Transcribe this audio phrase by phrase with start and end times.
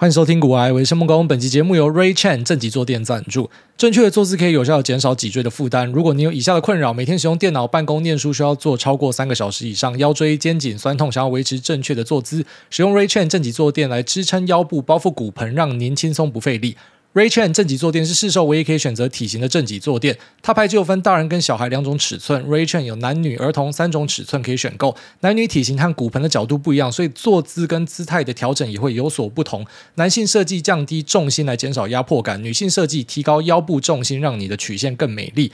[0.00, 1.24] 欢迎收听《古癌，我是孟工》。
[1.28, 3.50] 本期节目由 Ray Chan 正脊坐垫赞助。
[3.76, 5.86] 正确的坐姿可以有效的减少脊椎的负担。
[5.92, 16.78] 如果你有以下的困扰：每天使用电脑、办公、念书需要坐超过三个小时以上，腰椎、肩颈酸痛，想要维持正确的坐姿，使用 Ray Chan 正脊坐垫来支撑腰部，包覆骨盆，让您轻松不费力。
[17.12, 22.40] Ray Chan 正脊坐垫是市售唯一可以选择体型的正脊坐垫，它牌就分大人跟小孩两种尺寸。
[22.46, 29.66] Ray Chan 有男女儿童三种尺寸可以选购，男女体型和骨盆的角度不一样，所以坐姿跟姿态的调整也会有所不同。
[29.96, 35.50] 男性设计降低重心来减少压迫感，女性设计提高腰部重心，让你的曲线更美丽。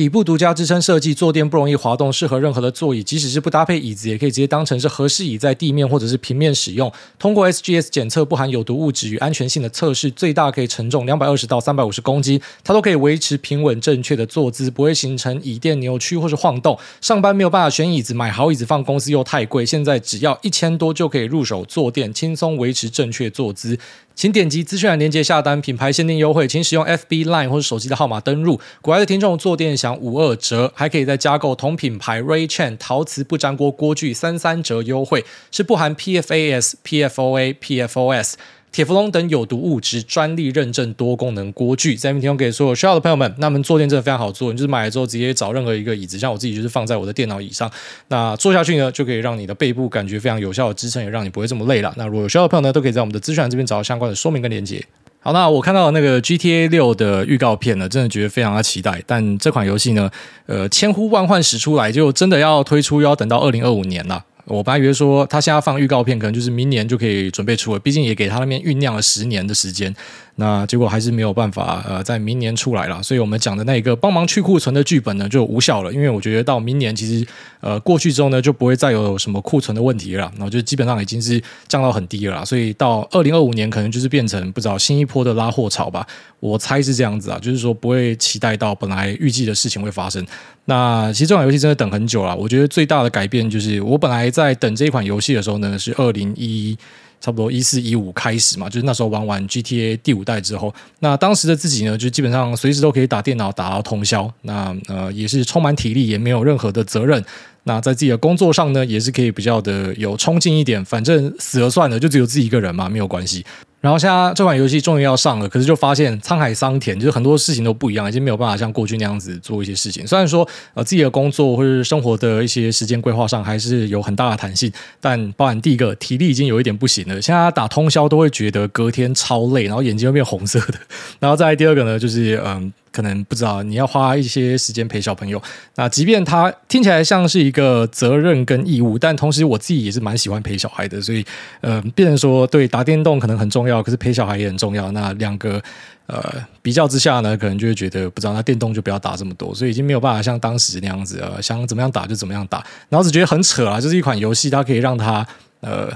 [0.00, 6.90] 底部独家支撑设计，坐垫不容易滑动，适合任何的座椅，即使是不搭配椅子，也可以直接当成是合适椅在地面或者是平面使用。
[7.18, 16.78] 通过 SGS 检测，不含有毒物质与安全性的测试，最大可以承重两百二十到三百五十公斤，它都可以维持平稳正确的坐姿，不会形成椅垫扭曲或是晃动。
[17.02, 23.78] 上班没有办法选椅子，买好椅子放公司又太贵，现在只要一千多就可以入手坐垫，轻松维持正确坐姿。
[24.20, 28.60] 请点击资讯栏链接下单，品牌限定优惠，请使用 FB Line 或者手机的号码登录。
[28.82, 38.34] 国外的听众坐垫享五二折，还可以再加购同品牌 Ray Chan 陶瓷不粘锅锅具三三折优惠，是不含 PFAS、PFOA、PFOS。
[38.72, 43.34] 铁氟龙等有毒物质，专利认证多功能锅具，在这边提供给所有需要的朋友们。
[43.38, 47.70] 那么坐垫真的非常好坐，你就是买了之后直接找任何一个椅子，像我自己就是放在我的电脑椅上，
[48.08, 51.92] 那坐下去呢，就可以让你的背部感觉非常有效的支撑，也让你不会这么累了。
[51.96, 54.84] 那如果有需要的朋友呢，都可以在我们的资讯栏这边找到相关的说明跟连接。
[55.22, 59.02] 好，那我看到那个 GTA 六的预告片呢，真的觉得非常的期待。
[59.06, 60.10] 但这款游戏呢，
[60.46, 64.24] 呃，千呼万唤始出来，就真的要推出，又要等到二零二五年了。
[64.50, 69.94] 我本来以为说他现在放预告片，可能就是明年就可以准备出了，毕竟也给他那边酝酿了十年的时间。
[70.40, 77.26] 那结果还是没有办法，呃，在明年出来了，所以我们讲的那一个帮忙去库存的剧本呢就无效了，因为我觉得到明年其实，
[77.60, 86.06] 呃，过去之后呢就不会再有什么库存的问题了，然后就基本上已经是降到很低了，所以到二零二五年可能就是变成不知道新一波的拉货潮吧，
[86.40, 90.26] 我猜是这样子啊，就是说不会期待到本来预计的事情会发生。
[90.64, 96.78] 那其实这款游戏真的等很久了，我觉得最大的改变就是我本来在等这一款游戏的时候呢是二零一。
[97.20, 107.22] 差不多一四一五开始嘛，就是那时候玩完 GTA 第五代之后，那当时的自己呢，就基本上随时都可以打电脑打到通宵，那呃也是充满体力，也没有任何的责任。
[107.64, 113.44] 那在自己的工作上呢，也是可以比较的有冲劲一点，反正死了算了，就只有自己一个人嘛，没有关系。
[113.80, 120.06] 然后现在这款游戏终于要上了，可是就发现沧海桑田，就是很多事情都不一样，已经没有办法像过去那样子做一些事情。
[120.06, 124.70] 虽然说呃自己的工作或者是生活的一些时间规划上还是有很大的弹性，
[125.00, 130.74] 但包含第一个体力已经有一点不行了，现在打通宵都会觉得隔天超累，然后眼睛会变红色的。
[131.18, 132.72] 然后再来第二个呢，就是嗯。
[132.92, 135.40] 可能不知道你要花一些时间陪小朋友，
[135.76, 141.24] 那即便他听起来像是一个责任跟义务，但同时我自己也是蛮喜欢陪小孩的，所以
[141.60, 144.90] 呃，变成说对打电动可能很重要，可是陪小孩也很重要。
[144.92, 145.62] 那两个
[146.06, 155.26] 呃比较之下呢，可能就会觉得不知道那电动就不要打这么多，所以已经没有办法像当时那样子呃，想怎么样打就怎么样打，然后只觉得很扯啊，就是一款游戏它可以让他
[155.60, 155.90] 呃。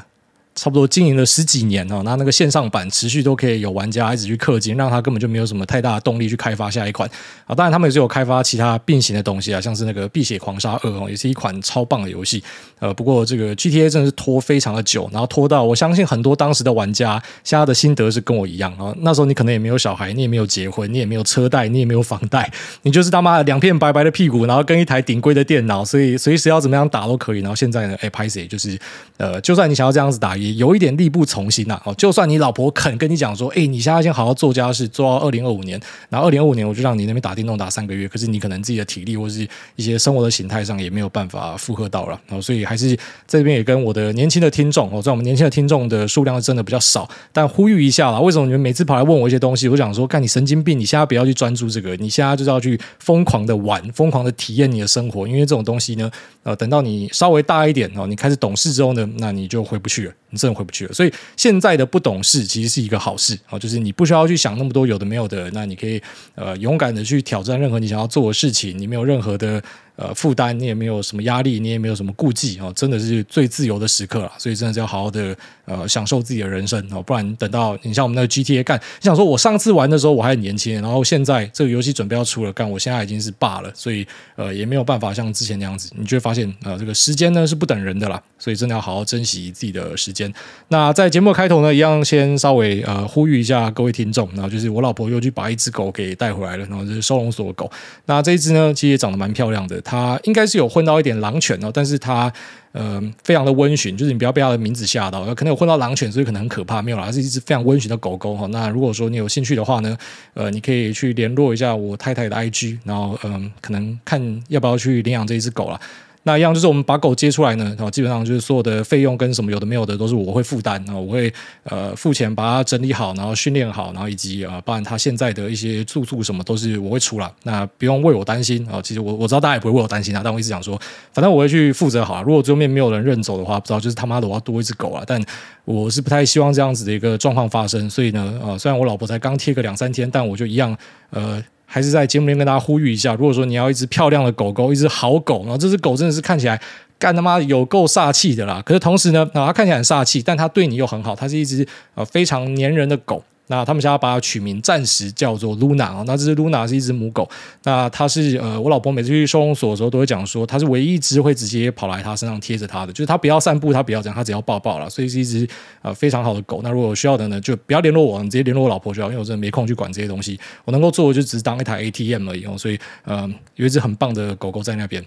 [0.55, 7.11] 差不多经营了十几年哦，那那个线上版持续都可以有玩家一直去氪金，让他根本就没有什么太大的动力去开发下一款
[7.47, 7.55] 啊。
[7.55, 12.43] 当然，他们也是有开发其他并行的东西啊，像是那个《碧血狂杀二》哦，也是一款超棒的游戏。
[12.79, 18.95] 呃，不过这个 GTA 真的是拖非常的久，然后拖到我相信很多当时的玩家现在的心得是跟我一样啊。
[18.99, 22.49] 那时候你可能也没有小孩，你也没有结婚，你也没有车贷，你也没有房贷，
[22.83, 27.41] 你就是他妈两片白白的屁股，然后跟一台顶规的电脑，所以随时要怎么样打都可以。
[27.41, 28.79] 然后现在呢，哎，拍谢就是
[29.17, 31.81] 呃，就算你想要这样子打，也有一点力不从心呐。
[31.85, 42.21] 哦，就算你老婆肯跟你讲说，哎，你现在先好好做家事，做到二零二五年，然后二零二五年我就让你那边打电动打三个月，可是你可能自己的体力或是一些生活的形态上也没有办法负荷到了。
[42.27, 42.97] 然后所以还是
[43.27, 56.11] 这边也跟我的年轻的听众，哦，在我们年轻的听众的数量真的比较少，但呼吁一下啦，为什么你们每次跑来问我一些东西，我想说，干你神经病，你现在不要去专注这个，你现在就是要去疯狂的玩，疯狂的体验你的生活，因为这种东西呢，
[56.43, 60.13] 呃，等到你稍微大一点哦，你开始懂事之后呢，那你就回不去了。
[60.37, 66.01] 真的回不去了，所以现在的不懂事其实是一个好事啊，就是你不需要去想那么多有的没有的，那你可以
[66.35, 69.63] 呃勇敢的去挑战任何你想要做的事情，你没有任何的。
[69.97, 75.37] 呃，负担你也没有什么压力，你也没有什么顾忌哦，真的是最自由的时刻了，所以真的是要好好的
[75.67, 84.05] 呃享受自己的人生哦，不然等到你像我们那个 GTA 干，你想说我上次玩的时候我还很年轻，然后现在这个游戏准备要出了干，我现在已经是爸了，所以
[84.35, 90.33] 呃也没有办法像之前那样子，你就会发现呃这个时间呢是不等人的啦，所以真的要好好珍惜自己的时间。
[90.69, 97.71] 那在节目开头呢，一样先稍微呃呼吁一下各位听众，然后就是我老婆又去把一只狗给带回来了，然后就是收容所狗，
[98.07, 99.81] 那这一只呢其实也长得蛮漂亮的。
[99.85, 102.33] 它应该是有混到一点狼犬哦，但是它
[102.73, 108.47] 呃非常的温驯，就是你不要被它的名字吓到，可能有混到狼犬，所以可能很可怕，没有啦，它是一只非常温驯的狗狗哈。
[108.47, 109.97] 那如果说你有兴趣的话呢，
[110.33, 115.81] 呃，你可以去联络一下我太太的 IG，然后嗯、可能看要不要去领养这一只狗啦。
[116.27, 121.33] 那一样就是我们把狗接出来呢，基本上就是所有的费用跟什么有的没有的都是我会负担，然后我会
[121.65, 128.81] 呃付钱把它整理好，然后训练好，然后以及啊，包含它现在的一些住宿什么都是我会出来，那不用为我担心啊。
[128.83, 130.81] 其实我我知道大家也不会为我担心啊，但我一直讲说，
[131.13, 132.23] 反正我会去负责好。
[132.23, 135.05] 如果最后面没有人认走的话，不知道就是他妈的我要多一只狗啊。
[135.07, 135.23] 但
[135.67, 140.75] 我是不太希望这样子的一个状况发生，所以呢，呃，虽然我老婆才刚贴个两三天，但我就一样
[141.11, 141.45] 呃。
[141.75, 146.63] 还是在节目里面跟大家呼吁一下，如果说你要一只漂亮的狗狗，一只好狗，然后这只狗真的是看起来
[147.01, 148.63] 干他妈有够煞气的啦。
[148.65, 151.67] 可是同时呢，啊，它看起来很煞气，但它对你又很好，它是一只
[151.97, 153.25] 呃非常粘人的狗。
[153.47, 156.05] 那他们现在把它取名，暂时叫做 Luna 啊。
[156.07, 157.29] 那这只 Luna 是一只母狗。
[157.65, 164.89] 那它是呃，我老婆每次去收容所的时候都会讲说，它是唯一一只会直接跑来它身上贴着它的，就是它不要散步，它不要这样，它只要抱抱了。
[164.89, 165.47] 所以是一只
[165.83, 166.61] 呃非常好的狗。
[166.63, 170.41] 那如果需要的呢，就不要联络我，你直接联络我老婆就好，因为我真的没空去管这些东西。
[170.65, 172.57] 我能够做的就只是当一台 ATM 而已哦。
[172.57, 175.05] 所以呃，有一只很棒的狗狗在那边。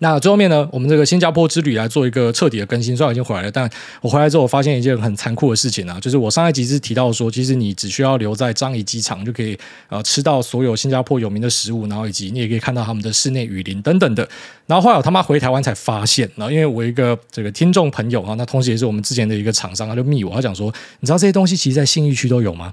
[0.00, 2.96] 那最后面呢，我们这个新加坡之旅来做一个彻底的更新。
[2.96, 3.68] 虽然我已经回来了，但
[4.00, 9.58] 我回来之后，我发现一件很残酷的事情啊，就是我上一集是提到说，其实你只需要留在樟宜机场就可以
[9.88, 14.28] 呃吃到所有新加坡有名的食物，然后以及你也可以看到他们的室内雨林等等的。
[14.66, 22.72] 然后后来我他妈回台湾才发现，然后因为我一个这个听众朋友啊，那同时也是我们之前的一个厂商，他就密我，他讲说，你知道这些东西其实在信义区都有吗？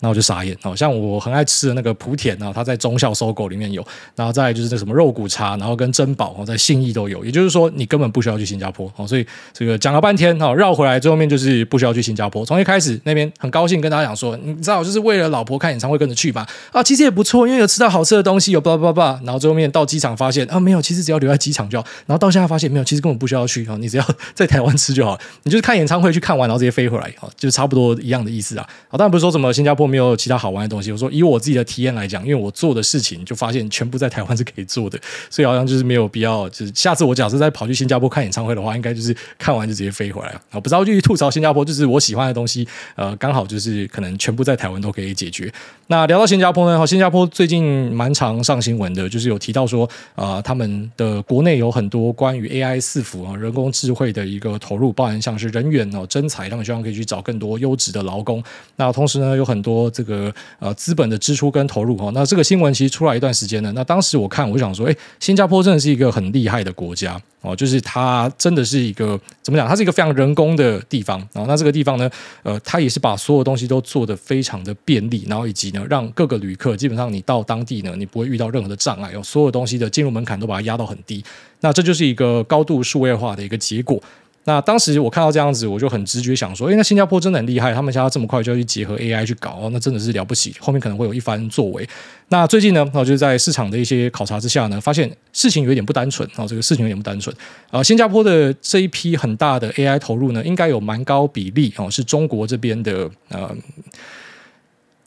[0.00, 3.86] 那我就傻眼哦，像我很爱吃的那个莆田啊，它在中孝 SOGO 里面有，
[4.16, 7.24] 然后再就是那什么肉骨茶，然后跟珍宝哦，在信义都有。
[7.24, 9.06] 也就是说，你根本不需要去新加坡哦。
[9.06, 12.44] 所以这个讲了半天哦，绕回来最后面就是不需要去新加坡。
[12.44, 16.46] 从一开始那边很高兴跟大家讲说，你知道，就是为了老婆看演唱会跟着去吧。
[16.72, 19.20] 啊，其实也不错，因为有吃到好吃的东西，有叭叭叭。
[19.24, 21.86] 然后最后面到机场发现啊，没有，其实只要留在机场就好。
[22.06, 24.04] 然后到现在发现没有，其实根本不需要去哦，你只要
[24.34, 25.18] 在台湾吃就好。
[25.42, 28.66] 你就是看演唱会去看完，然后直接飞回来哦，就差不多一样的意思啊。
[28.88, 34.98] 啊，当然不是说什么新加坡没有其他好玩的东西，我说以我自己的体验来讲，因为我做的事情就发现全部在台湾是可以做的，
[35.28, 36.48] 所以好像就是没有必要。
[36.50, 40.40] 就是下次我假设再跑去新加坡看演唱会的话，应该就是看完就直接飞回来了。
[40.52, 45.52] 我不知道继续吐槽新加坡，就是我喜欢的东西，呃，刚好就是可能全部在台湾都可以解决。
[45.86, 58.42] 那聊到新加坡呢，新加坡最近蛮常上新闻的，就是有提到说，呃，他们的国内有很多关于 AI 伺服啊，人工智慧的一个投入，包含像是人员哦，征才，他们希望可以去找更多优质的劳工。
[58.76, 63.72] 那同时呢，有很多这个呃资本的支出跟投入哈，那这个新闻其实出来一段时间了。
[63.72, 69.68] 那当时我看，我就想说，哎，新加坡真的是一个很厉害的国家哦，就是它真的是一个怎么讲？
[69.68, 71.18] 它是一个非常人工的地方。
[71.32, 72.10] 然后那这个地方呢，
[72.42, 81.24] 呃，它也是把所有东西都做得非常的便利，然后以及呢，让各个旅客基本上你到当地呢，你不会遇到任何的障碍，有所有东西的进入门槛都把它压到很低。
[81.60, 84.02] 那这就是一个高度数位化的一个结果。
[84.50, 91.88] 那当时我看到这样子，我就很直觉想说，诶，那新加坡真的很厉害，他们现在这么快就要去结合 AI 去搞，那真的是了不起，后面可能会有一番作为。
[92.30, 97.34] 那最近呢，我就在市场的一些考察之下呢，发现事情有一点不单纯啊，这个事情有点不单纯
[97.70, 97.80] 啊。
[97.80, 103.54] 新加坡的这一批很大的 AI 投入呢，应该有蛮高比例哦，是中国这边的呃。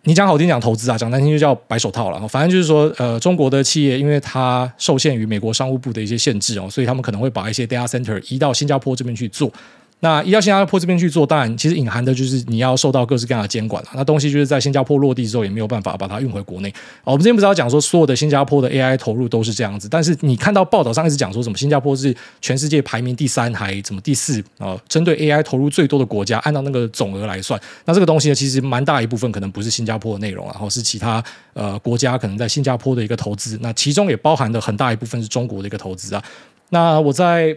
[0.06, 2.28] 你讲好听讲投资啊，讲难听就叫白手套了。
[2.28, 9.50] 反正就是说，呃，中国的企业因为它受限于美国商务部的一些限制哦，所以他们可能会把一些 data center 移到新加坡这边去做。
[10.04, 13.90] 那移到新加坡这边去做，当然其实隐含的就是你要受到各式各样的监管了。
[13.96, 16.74] 那东西就是在新加坡落地之后，也没有办法把它运回国内。
[17.06, 24.78] 我们之前不是要讲说，所有的新加坡的 AI 投入都是这样子，但是你看到报道上一直讲说什么新加坡是全世界排名第三还怎么第四啊？
[24.90, 33.58] 针对 AI 投入最多的国家，按照那个总额来算，那这个东西呢，其实蛮大一部分可能不是新加坡的内容，然后是其他呃国家可能在新加坡的一个投资。
[33.62, 36.22] 那其中也包含的很大一部分是中国的一个投资啊。
[36.72, 37.56] 那我在。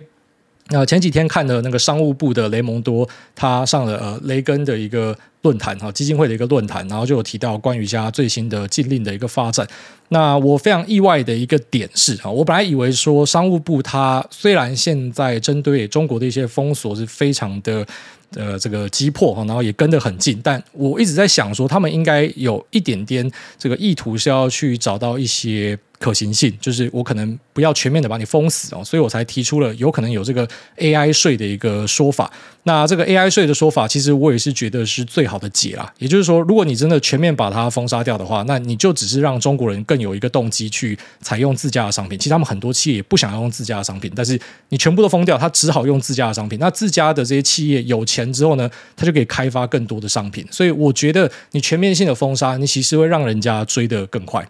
[0.70, 9.64] 那前几天看了那个商务部的雷蒙多，他上了呃雷根的一个论坛哈，基金会的一个论坛，然后就有提到关于家最新的禁令的一个发展。
[10.08, 17.86] 那我非常意外的一个点是啊，我本来以为说商务部它虽然现在针对中国的一些封锁是非常的
[18.34, 25.78] 呃这个急迫哈，然后也跟得很近，但我一直在想说他们应该有一点点这个意图是要去找到一些。
[25.98, 30.46] 可行性就是我可能不要全面的把你封死哦，所以我才提出了有可能有这个
[30.78, 32.30] AI 税的一个说法。
[32.64, 35.92] 那这个 AI 税的说法，其实我也是觉得是最好的解啦。
[35.98, 42.18] 也就是说，如果你真的全面把它封杀掉的话，那你就只是让中国人更有一个动机去采用自家的商品。
[42.18, 44.38] 其实他们很多企业也不想要用自家的商品，但是
[44.70, 46.58] 你全部都封掉，他只好用自家的商品。
[46.58, 50.44] 那自家的这些企业有钱之后呢，他就可以开发更多的商品。
[50.50, 54.44] 所以我觉得你全面性的封杀，你其实会让人家追得更快。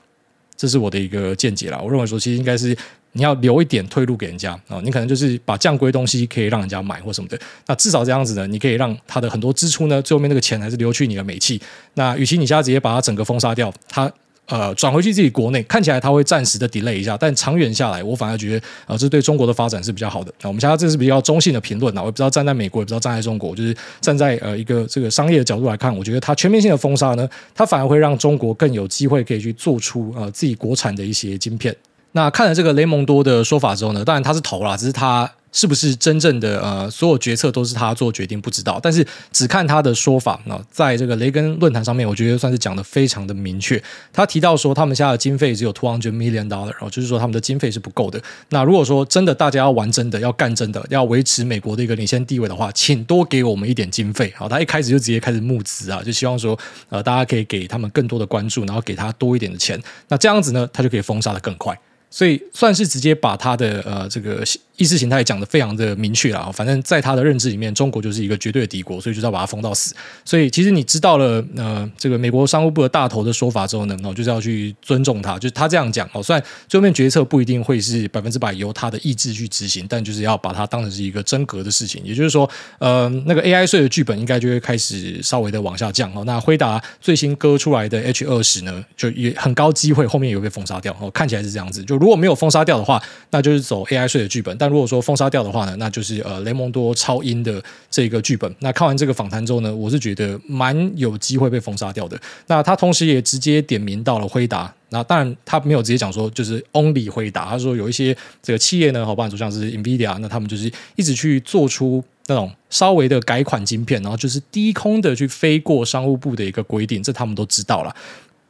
[0.57, 1.79] 这是我的一个见解啦。
[1.83, 2.77] 我认为说，其实应该是
[3.13, 7.39] 你要留一点退路给人家啊、你可能就是把降规东西可以让人家买或什么的。
[7.67, 11.61] 那至少这样子呢，你可以让他的很多支出呢，最后面那个钱还是流去你的美气。
[11.95, 14.13] 那与其你现在直接把它整个封杀掉，它。
[14.47, 20.33] 呃，转回去自己国内，看起来它会暂时的 delay 一下，但长远下来，我反而觉得，呃，这对中国的发展是比较好的。
[20.43, 31.75] 那我们现在这是比较中性的评论啊，我也不知道站在美国，也不知道站在中国，就是站在呃一个这个商业的角度来看，我觉得它全面性的封杀呢，它反而会让中国更有机会可以去做出呃自己国产的一些晶片。
[32.13, 35.31] 那看了这个雷蒙多的说法之后呢，当然他是投啦，只是他。
[35.53, 38.41] 是不是真正的呃，所有决策都是他做决定？
[38.41, 38.79] 不知道。
[38.83, 43.83] 但是只看他的说法，那在这个雷根论坛上面，我觉得算是讲得非常的明确。
[44.13, 48.21] 他提到说，他们现在的经费只有 two hundred million dollar，哦，就是说他们的经费是不够的。
[48.51, 54.33] 那如果说真的大家要玩真的，要干真的，要维持美国的一个领先地位的话，请多给我们一点经费。
[54.37, 56.59] 好，他一开始就直接开始募资啊，就希望说
[56.91, 59.81] 呃，大家可以给他们更多的关注，然后给他多一点的钱。
[60.09, 61.79] 那这样子呢，他就可以封杀得更快。
[62.11, 64.45] 所以算是直接把他的呃这个。
[64.79, 69.95] 意识形态讲得非常的明确啊，反正在他的认知里面，中国就是一个绝对的敌国，所以就是要把它封到死。
[70.23, 82.05] 所以其实你知道了呃这个美国商务部的大头的说法之后呢，哦就是要去尊重他，就是他这样讲哦，虽然最后面决策不一定会是百分之百由他的意志去执行，但就是要把它当成是一个真格的事情。
[82.05, 82.47] 也就是说，
[82.79, 86.23] 呃那个 AI 税的剧本应该就会开始稍微的往下降哦。
[86.27, 91.83] 那辉达最新割出来的 H 二十呢，就也很高机会后面也会被封杀掉哦，看起来是这样子。
[91.83, 98.53] 就如果没有封杀掉的话，那就是走 AI 税的剧本，但如果说封杀掉的话呢，那就是呃雷蒙多超英的这个剧本。
[98.61, 102.19] 那看完这个访谈之后呢，我是觉得蛮有机会被封杀掉的。
[102.47, 104.73] 那他同时也直接点名到了辉达。
[104.91, 117.95] 那当然他没有直接讲说就是 only 辉达，他说有一些这个企业呢，好吧，就像是 NVIDIA，那他们就是一直去做出那种稍微的改款晶片，然后就是低空的去飞过商务部的一个规定，这他们都知道了。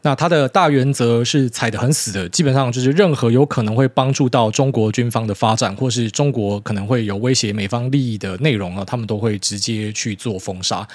[0.06, 10.86] 那它的大原则是踩得很死的，基本上就是任何有可能会帮助到中国军方的发展，或是中国可能会有威胁美方利益的内容啊，他们都会直接去做封杀。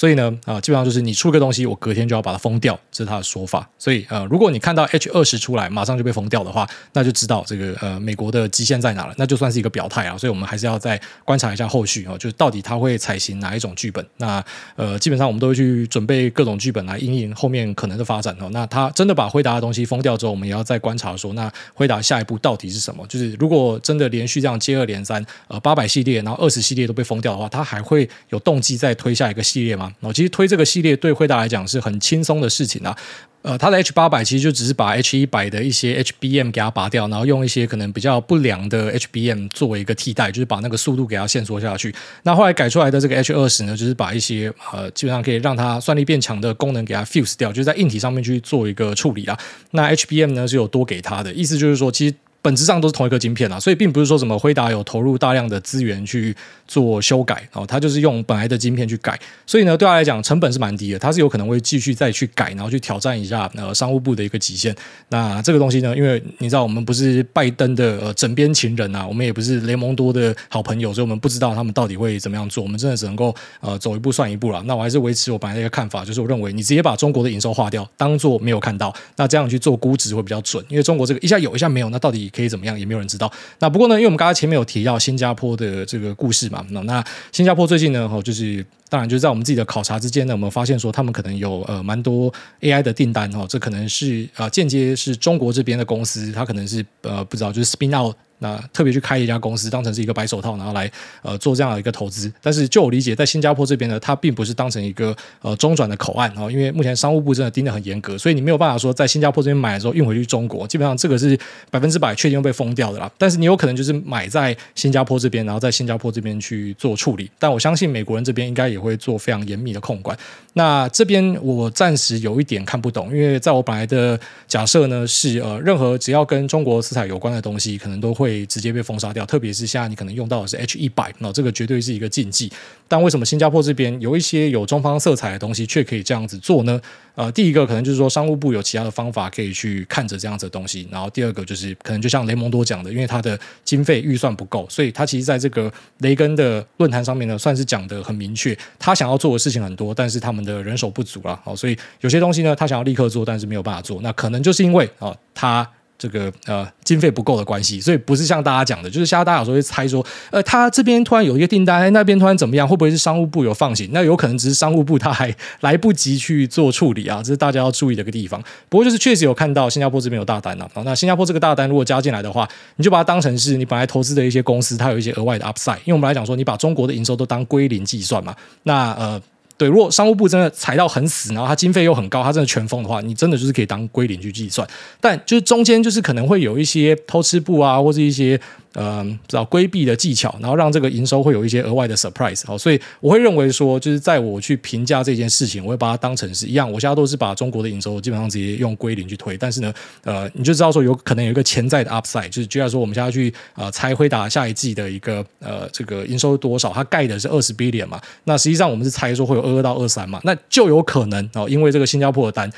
[0.00, 3.68] 所以呢，啊，基本上就是你出个东西，我隔天就要把它封掉，这是他的说法。
[3.78, 10.16] 所以，呃，如果你看到 H 二十出来，马上就被封掉的话，那就知道这个呃美国的极限在哪了，那就算是一个表态啊。
[10.16, 14.02] 所以我们还是要再观察一下后续啊，就是到底他会采行哪一种剧本。
[14.16, 14.42] 那
[14.74, 18.48] 呃，基本上我们都会去准备各种剧本来因应后面可能的发展哦。
[18.52, 23.06] 那他真的把辉达的东西封掉之后，我们也要再观察说，那辉达下一步到底是什么？
[23.06, 29.89] 就是如果真的连续这样接二连三，呃，八百系列，然后二十系列都被封掉的话，他还会有动机再推下一个系列吗？
[30.00, 30.64] 然后其实推这个。
[30.70, 32.96] 系列对惠达来讲是很轻松的事情啊，
[33.42, 41.92] 呃，它的 H 八百其实就只是把 H 一百的一些 HBM 给它拔掉，然后用一些可能比较不良的 HBM 作为一个替代，就是把那个速度给它限缩下去。
[42.22, 49.36] 那后来改出来的这个 H 二十呢，就是把一些呃基本上可以让它算力变强的功能给它 fuse 掉，就是在硬体上面去做一个处理啊。
[49.72, 52.14] 那 HBM 呢是有多给它的，意思就是说其实。
[52.42, 56.34] 本质上都是同一个晶片啦，所以并不是说什么辉达有投入大量的资源去
[56.66, 64.74] 做修改哦，它就是用本来的晶片去改，所以呢，对他来讲成本是蛮低的，它是有可能会继续再去改，然后去挑战一下呃商务部的一个极限。
[65.08, 74.62] 那这个东西呢，因为你知道我们不是拜登的呃枕边情人啊，我们也不是雷蒙多的好朋友，所以我们不知道他们到底会怎么样做，我们真的只能够呃走一步算一步了。
[74.64, 83.30] 那我还是维持我本来的一个看法，就是我认为你直接把中国的营收划掉，当做没有看到，那这样去做估值会比较准，因为中国这个一下有一下没有，那到底可以怎么样，也没有人知道。
[83.58, 98.16] 那不过呢，因为我们刚刚前面有提到新加坡的这个故事嘛，那那新加坡最近呢，哈，就是当然就是在我们自己的考察之间呢，我们发现说他们可能有呃蛮多 AI 的订单哈，这可能是啊间接是中国这边的公司，它可能是呃不知道就是 spin out。
[98.40, 100.90] 那特别去开一家公司，当成是一个白手套，然后来
[101.22, 102.30] 呃做这样的一个投资。
[102.42, 111.38] 但是就我理解，在新加坡这边呢，它并不是当成一个呃中转的口岸啊，因为目前商务部真的盯得很严格，所以你没有办法说在新加坡这边买的时候运回去中国，基本上这个是
[111.70, 113.10] 百分之百确定会被封掉的啦。
[113.18, 117.30] 但是你有可能就是买在新加坡这边，然后在新加坡这边去做处理。
[117.38, 120.16] 但我相信美国人这边应该也会做非常严密的控管。
[120.54, 124.18] 那这边我暂时有一点看不懂，因为在我本来的
[124.48, 128.29] 假设呢是呃任何只要跟中国色彩有关的东西，可能都会。
[128.30, 132.50] 会直接被封杀掉，特别是现在你可能用到的是 H 一百，那这个绝对是一个禁忌。
[132.86, 136.80] 但为什么新加坡这边有一些有中方色彩的东西，却可以这样子做呢？
[137.14, 155.68] 呃，第一个可能就是说商务部有其他的方法可以去看着这样子的东西，然后第二个就是可能就像雷蒙多讲的，因为他的经费预算不够，所以他其实在这个雷根的论坛上面呢，算是讲得很明确，他想要做的事情很多，但是他们的人手不足了，好，所以有些东西呢，他想要立刻做，但是没有办法做，那可能就是因为啊，他。
[156.00, 163.90] 这个呃经费不够的关系，所以不是像大家讲的，就是现在大家有时候会猜说，呃，他这边突然有一个订单，那边突然怎么样，会不会是商务部有放行？
[163.92, 168.42] 那有可能只是商务部他还来不及去做处理啊，这是大家要注意的一个地方。
[168.70, 179.20] 不过就是确实有看到新加坡这边有大单了啊，那新加坡这个大单如果加进来的话，你就把它当成是你本来投资的一些公司，它有一些额外的 upside，因为我们来讲说，你把中国的营收都当归零计算嘛，那呃。
[179.60, 184.66] 对，如果商务部真的踩到很死，然后它经费又很高，它真的全封的话，你真的就是可以当归零去计算。
[185.02, 188.40] 但就是中间就是可能会有一些偷吃部啊，或者一些。
[188.74, 192.46] 呃，知道规避的技巧，然后让这个营收会有一些额外的 surprise。
[192.46, 196.70] 好，所以我会认为说，就是在我去评价这件事情，我会把它当成是一样。
[196.70, 199.74] 我现在都是把中国的营收基本上直接用归零去推，但是呢，
[200.04, 212.48] 呃，你就知道说有可能有一个潜在的 upside，就是就像说我们现在去呃猜辉达下一季的一个呃这个营收多少，它盖的是二十 billion 嘛，那实际上我们是猜说会有二二到二三嘛，那就有可能哦，因为这个新加坡的单，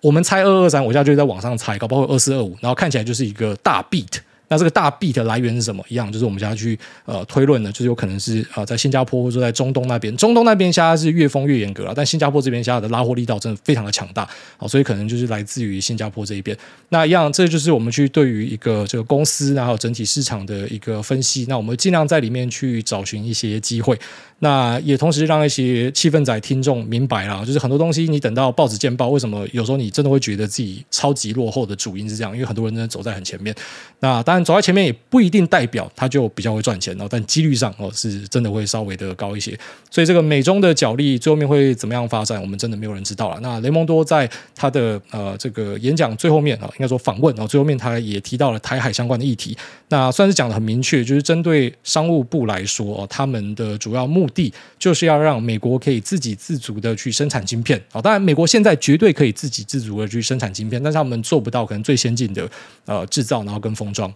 [0.00, 4.18] 我们猜二二三，我现在就在网上猜，搞不好二四二五，然后看起来就是一个大 beat。
[4.50, 5.82] 那这个大 B 的来源是什么？
[5.88, 16.56] 一样，就是我们现在去呃推论的，就是有可能是啊、呃，在新加坡或者在中东那边，中东那边现在是越封越严格了，但新加坡这边现在的拉货力道真的非常的强大，好，所以可能就是来自于新加坡这一边。
[16.88, 21.46] 那一样，这就是我们去对于一个这个公司，然后整体市场的一个分析。
[21.48, 23.96] 那我们尽量在里面去找寻一些机会。
[24.42, 32.32] 那也同时让一些气氛仔听众明白了，就是很多东西你等到报纸见报，为什么有时候你真的会觉得自己超级落后的主因是这样？
[32.32, 33.54] 因为很多人真的走在很前面。
[33.98, 39.58] 那当然走在前面也不一定代表它就比较会赚钱哦，但几率上哦是真的会稍微的高一些。
[39.90, 43.38] 所以这个美中的角力最后面会怎么样发展，我们真的没有人知道了。
[43.40, 49.56] 那雷蒙多在他的呃这个演讲最后面啊，应该说访问啊，最后面他也提到了台海相关的议题。
[49.88, 58.00] 那算是讲得很明确，就是针对商务部来说哦，他们的主要目的就是要让美国可以自给自足的去生产晶片啊。
[58.00, 62.48] 当然，美国现在绝对可以自给自足的去生产晶片，但是他们做不到可能最先进的
[62.84, 64.12] 呃制造，然后跟封装。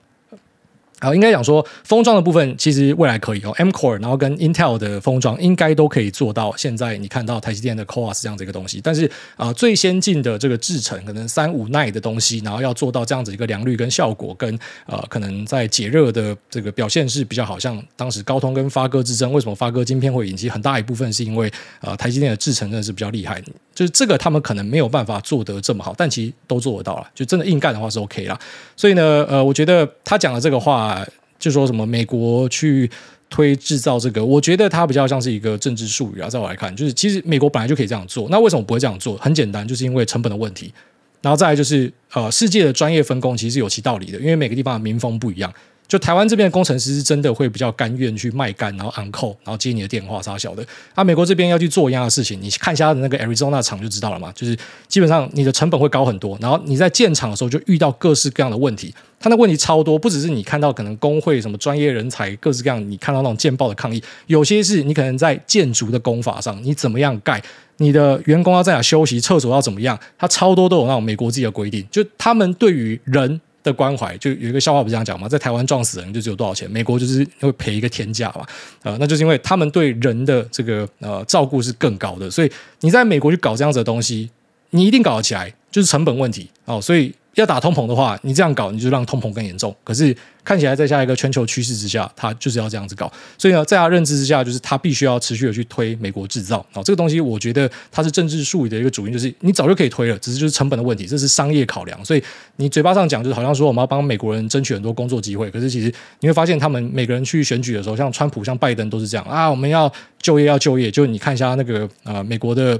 [1.04, 6.56] 好，应该讲说封装的部分其实未来可以哦，M Core，然后跟 Intel 的封装应该都可以做到。
[6.56, 17.58] 现在你看到台积电的 CoWoS 这样子一个东西，但是啊、最先进的这个制程可能三五奈的东西，然后要做到这样子一个良率跟效果，跟呃可能在解热的这个表现是比较好。
[17.58, 23.42] 像当时高通跟发哥之争，为什么发哥晶片会引起很大一部分是因为、呃、台积电的制程真的是比较厉害，
[23.74, 28.38] 就是这个他们可能没有办法做得这么好，但其实都做得到了，就真的硬干的话是 OK 啦。
[28.74, 30.93] 所以呢，呃，我觉得他讲的这个话。
[31.38, 32.90] 就说什么美国去
[33.30, 36.28] 推制造这个，我觉得它比较像是一个政治术语啊。
[36.28, 39.16] 在我来看，就是其实美国本来就可以这样做，那为什么不会这样做？
[39.16, 40.72] 很简单，就是因为成本的问题。
[41.20, 45.52] 然后再来就是呃，世界的专业分工其实有其道理的，因为每个地方的民风不一样。
[45.94, 50.66] 就台湾这边的工程师是真的会比较甘愿去卖干，然后 on call，然后接你的电话啥小的。
[50.92, 54.32] 啊，美国这边要去做一样的事情，你看一下他的那个 Arizona 厂就知道了嘛。
[54.32, 58.92] 就是基本上你的成本会高很多，然后你在建厂的时候就遇到各式各样的问题。
[59.20, 67.40] 他那问题超多，不只是你看到可能工会什么专业人才各式各样，你看到那种建报的抗议，有些是你可能在建筑的工法上，你怎么样盖，
[67.76, 73.40] 你的员工要在哪休息，厕所要怎么样，他超多都有那种美国自己的规定，就他们对于人。
[73.64, 75.28] 的关怀，就有一个笑话不是这样讲吗？
[75.28, 76.70] 在台湾撞死人就只有多少钱？
[76.70, 78.46] 美国就是会赔一个天价嘛，
[78.84, 84.30] 呃，那就是因为他们对人的这个呃照顾是更高的，所以你在美国去搞这样子的东西，
[84.70, 87.12] 你一定搞得起来，就是成本问题哦，所以。
[87.34, 89.74] 要打通膨的话，你这样搞，你就让通膨更严重。
[89.82, 93.10] 可是看起来在下一个全球趋势之下，它就是要这样子搞。
[93.36, 96.64] 所以呢，在他认知之下，就是他必须要持续的去推美国制造。
[96.74, 102.04] 哦，这个东西我觉得它是政治术语的一个主因，就是你早就可以推了，只是就是成本的问题，这是商业考量。
[102.04, 102.22] 所以
[102.56, 110.90] 你嘴巴上讲，就是好像说我们要帮美国人争取很多工作机会，可是其实你会发现，他们每个人去选举的时候，像川普、像拜登都是这样啊，我们要就业，要就业。
[110.90, 112.78] 就你看一下那个呃，美国的。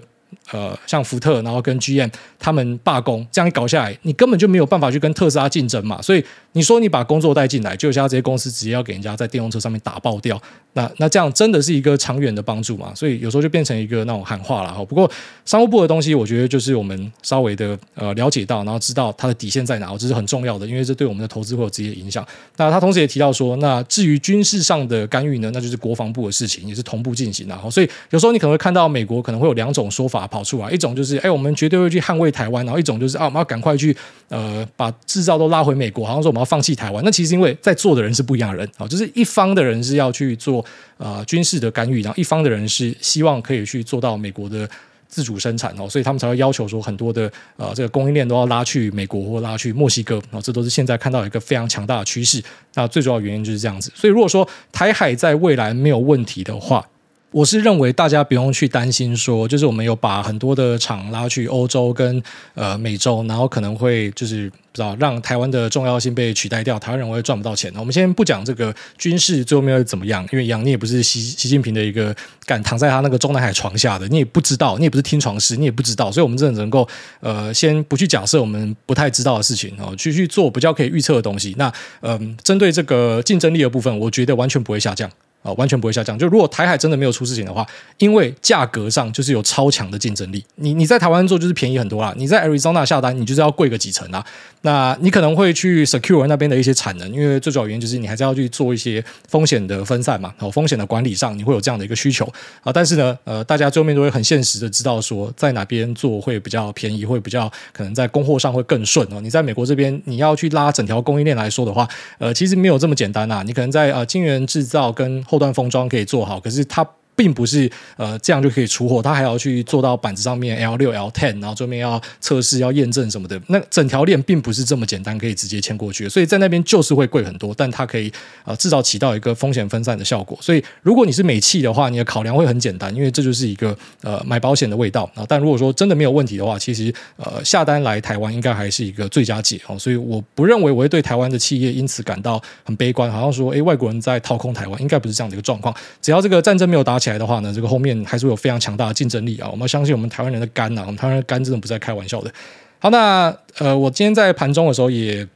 [0.50, 6.00] 呃，像福特，然后跟 GM 他们罢工，这样一搞下来，你根本就没有办法去跟特斯拉竞争嘛。
[6.02, 10.40] 所以你说你把工作带进来，就像这些公司直接要给人家在电动车上面打爆掉，
[10.72, 12.92] 那那这样真的是一个长远的帮助嘛？
[12.94, 14.84] 所以有时候就变成一个那种喊话了哈。
[14.84, 15.08] 不过
[15.44, 22.26] 商务部的东西，我觉得就是我们稍微的呃了解到，然后知道它的底线在哪，这是很重要的，因为这对我们的投资会有直接影响。
[22.56, 27.58] 那他同时也提到说，那至于军事上的干预呢，那就是国防部的事情，也是同步进行的。
[27.70, 30.24] 所以有时候你可能会看到美国可能会有两种说法。
[30.34, 33.94] 跑出来，一种就是哎，我们绝对会去捍卫台湾，然后一种就是啊，我们要赶快去
[34.28, 37.02] 呃，把制造都拉回美国，好像说我们要放弃台湾。
[37.02, 40.62] 那其实因为在做的人是不一样的人啊，就是一方的人是要去做
[40.98, 44.68] 呃军事的干预，然后一方的人是希望可以去做到美国的
[45.08, 52.42] 自主生产哦，所以他们才会要求说很多的呃这个供应链都要拉去美国或拉去墨西哥啊，这都是现在看到一个非常强大的趋势。
[52.74, 53.92] 那最主要原因就是这样子。
[53.94, 56.84] 所以如果说台海在未来没有问题的话，
[57.30, 62.22] 我是认为大家不用去担心说，就是我们有把很多的厂拉去欧洲跟
[62.54, 67.72] 呃美洲，然后可能会就是不知道让台湾的重要性被取代掉，台湾人会赚不到钱。
[67.76, 72.12] 我们先不讲这个军事最后面会怎么样，因为杨你也不是习习近平的一个
[72.44, 76.88] 敢躺在他那个中南海床下的，你也不知道，你也不是听床师，你也不知道，所以我们真的能够
[77.20, 81.54] 呃先不去假设我们不太知道的事情哦，去去做比较可以预测的东西。
[81.56, 85.08] 那嗯、呃，针对这个竞争力的部分，我觉得完全不会下降。
[85.44, 86.18] 啊，完全不会下降。
[86.18, 87.64] 就如果台海真的没有出事情的话，
[87.98, 90.44] 因为价格上就是有超强的竞争力。
[90.56, 94.24] 你你在台湾做就是便宜很多啦，你在 Arizona 下单，你就是要贵个几成啊。
[94.62, 102.24] 那你可能会去 secure 那边的一些产能，因为最主要原因就是你还是要去做一些风险的分散嘛，哦，风险的管理上你会有这样的一个需求
[102.62, 102.72] 啊。
[102.72, 109.20] 但是呢，呃，大家最后面都会很现实的知道说，在哪边做会比较便宜，会比较可能在供货上会更顺哦。
[109.20, 111.86] 你在美国这边，你要去拉整条供应链来说的话，
[112.18, 113.42] 呃，其实没有这么简单啊。
[113.42, 116.88] 你可能在呃晶圆制造跟后端封装可以做好，可是它。
[117.16, 128.12] 并不是呃这样就可以出货，他还要去做到板子上面 L 六 L ten，然后这边要测试要验证什么的，那整条链并不是这么简单可以直接牵过去，所以在那边就是会贵很多，但它可以
[128.44, 130.38] 呃至少起到一个风险分散的效果。
[130.40, 135.24] 所以如果你是美企的话，你的考量会很简单，因为这就是一个呃买保险的味道啊。
[135.28, 139.78] 但如果说真的没有问题的话，其实呃下单来台湾应该还是一个最佳解哦。
[139.78, 145.74] 所以我不认为我会对台湾的企业因此感到很悲观，好像说诶外国人在掏空台湾，应该不是这样的一个状况。
[146.00, 149.48] 只要这个战争没有打起来的话呢，这个后面还是有非常强大的竞争力啊！
[149.52, 152.32] 我们相信我们台湾人的肝呐、啊，我们台湾人的肝真的不是在开玩笑的。
[152.78, 155.26] 好，那呃，我今天在盘中的时候也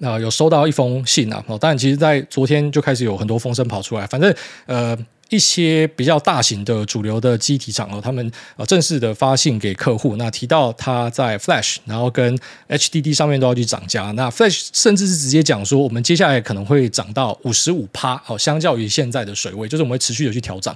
[0.00, 4.34] 啊、有收到一封信啊，当然其实在昨天就开始有很多风声跑出来，反正
[4.66, 20.74] 呃一些比较大型的主流的机体厂哦，他们呃正式的发信给客户，那提到他在 Flash 然后跟 HDD 上面都要去涨价，那 Flash 甚至是直接讲说，我们接下来可能会涨到五十五趴哦，相较于现在的水位，就是我们会持续的去调整。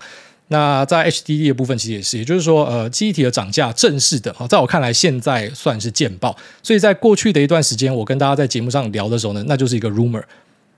[0.49, 6.37] 那在 HDD 的部分，其实也是，也就是说，呃，机体的涨价正式的，在我看来，现在算是见报。
[6.61, 10.25] 所以在过去的一段时间，我跟大家在节目上聊的时候呢，那就是一个 rumor。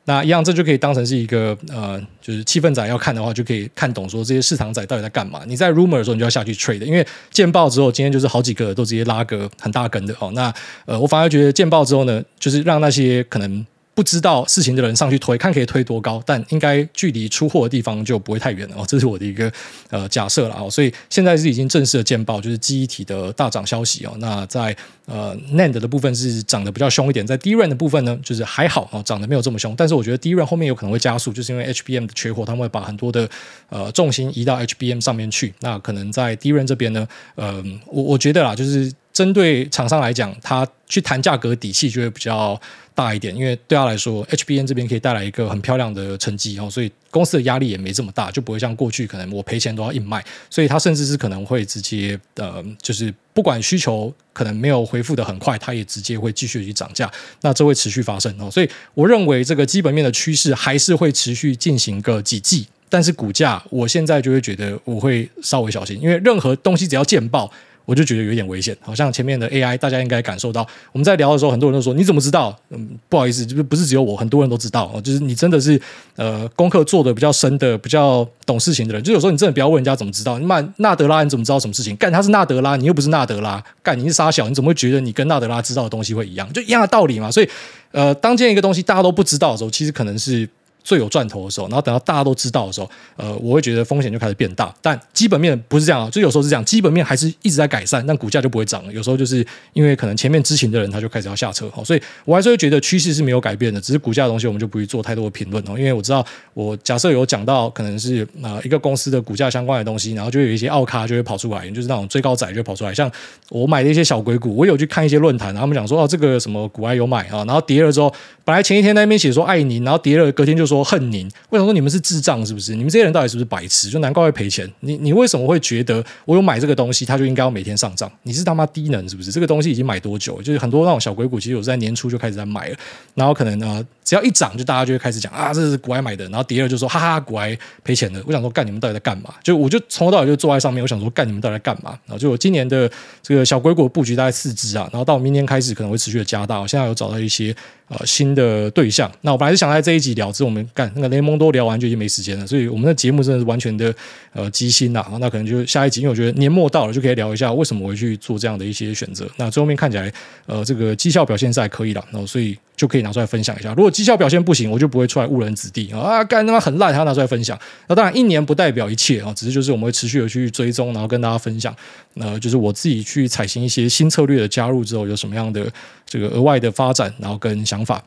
[0.04, 5.42] 那一样，这就可以当成是一个呃，就是气氛仔要看的话，就可以看懂说这些市场仔到底在干嘛。
[5.46, 10.30] 你在 rumor 的时候，你就要下去 trade，因为见报之后，今天就是好几个都直接拉个很大根的哦。
[10.34, 10.52] 那
[10.86, 13.66] 呃，我反而觉得见报之后呢，就是让那些可能。
[13.94, 18.84] 不知道事情的人上去推，看可以推多高，但应该距离出货的地方就不会太远了哦。
[18.88, 19.52] 这是我的一个
[19.90, 20.70] 呃假设了哦。
[20.70, 24.14] 所以现在是已经正式的见报，就是记忆体的大涨消息哦。
[24.18, 24.74] 那在
[25.04, 29.74] 呃 NAND 的部分是涨得比较凶一点，在 DRAM 的部分呢，就是还好哦，涨得没有这么凶。
[29.76, 33.28] 但是我觉得 DRAM 后面有可能会加速，就是因为 HBM 的缺货，他们会把很多的
[33.68, 35.52] 呃重心移到 HBM 上面去。
[35.60, 42.58] 那可能在 DRAM 这边呢，呃，我我觉得啦，就是针对厂商来讲，他去谈价格底气就会比较。
[42.94, 57.10] 大一点，因为对他来说，HBN 这边可以带来一个很漂亮的成绩哦，所以公司的压力也没这么大，就不会像过去可能我赔钱都要硬卖，所以他甚至是可能会直接呃，就是不管需求可能没有恢复的很快，他也直接会继续去涨价，
[57.42, 67.50] 那这会持续发生哦，所以我认为这个基本面的趋势还是会持续进行个几季，但是股价我现在就会觉得我会稍微小心，因为任何东西只要见报。
[67.84, 72.56] 我就觉得有点危险，好像前面的 AI，大家应该感受到，我们在聊的时候，很多人都说你怎么知道？
[72.70, 75.80] 嗯，不好意思，就是不是只有我，很多人都知道，哦就是你真的是
[76.16, 81.96] 呃功课做的比较深的、比较懂事情的人，就有时候你真的不要问人家怎么知道，你骂纳德拉，你怎么知道什么事情？
[81.96, 86.50] 干他是纳德拉，你又不是纳德拉，干你是杀小，你怎么会觉得你跟纳德拉知道的东西会一样？
[86.52, 87.30] 就一样的道理嘛。
[87.30, 87.48] 所以
[87.90, 90.48] 呃，当见一个东西大家都不知道的时候，其实可能是。
[90.84, 94.74] 最有赚头的时候，然后等到大家都知道的时候，呃，我会觉得风险就开始变大。
[94.80, 98.92] 但基本面不是这样啊，就有时候是这样，基本面还是一直在改善，但股价就不会涨了。
[98.92, 105.78] 有时候就是因为可能前面知情的人他就开始要下车，所以我还是会觉得趋势是没有改变的，只是股价的东西我们就不会做太多的评论哦。
[105.78, 112.92] 因为我知道，我假设有讲到可能是啊一个公司的股价相关的东西，然后就有一些奥咖就会跑出来，就是那种追高仔就跑出来。
[112.92, 113.10] 像
[113.50, 118.12] 我买的一些小鬼股，我有去看一些论坛，他们讲说哦这个什么股癌有买啊，然后跌了之后，
[118.44, 121.26] 本来前一天那边写说爱你，然后跌了隔天就说说恨您。
[121.50, 122.44] 为什么说你们是智障？
[122.44, 122.74] 是不是？
[122.74, 123.90] 你们这些人到底是不是白痴？
[123.90, 124.70] 就难怪会赔钱。
[124.80, 128.10] 你你为什么会觉得我有买这个东西，它就应该要每天上涨？
[128.22, 129.30] 你是他妈低能是不是？
[129.30, 130.40] 这个东西已经买多久？
[130.42, 132.76] 就是很多那种小鬼股，其实我在年初就开始在买了。
[133.14, 136.24] 然后可能呢，只要一涨，就大家就会开始讲啊，这是股外买的。
[136.24, 138.22] 然后跌了就说哈哈，股癌赔钱的。
[138.26, 139.34] 我想说，干你们到底在干嘛？
[139.42, 141.90] 就我就从头到尾就坐在上面，我想说，干你们到底在干嘛？
[142.06, 142.90] 然后就我今年的
[143.22, 146.58] 这个小鬼股布局大概四支啊，然后到明年开始可能会持续的加大。
[146.58, 147.54] 我现在有找到一些
[147.92, 149.10] 呃新的对象。
[149.20, 153.94] 那我本来是想在这一集聊，之后我们干那个雷蒙多聊完就已经没时间了，所以我们的节目真的是完全的
[154.32, 155.06] 呃即兴呐。
[155.20, 159.28] 那可能就下一集，因为我觉得年末到了，就可以聊一下为什么我会去做这样的一些选择。
[159.36, 160.12] 那最后面看起来，
[160.46, 163.74] 呃，这个绩效表现是还可以的，然后所以就可以拿出来分享一下。
[163.74, 167.58] 如果绩效表现不行，我就不会出来误人子弟啊，干他妈很烂，还要拿出来分享。
[167.88, 171.74] 那当然，一年不代表一切啊，只是就是我们会持续的去追踪，然后跟大家分享。
[172.14, 175.66] 那就是我自己去采行一些新策略的加入之后，有什么样的
[176.06, 178.04] 这个额外的发展，然后跟想法。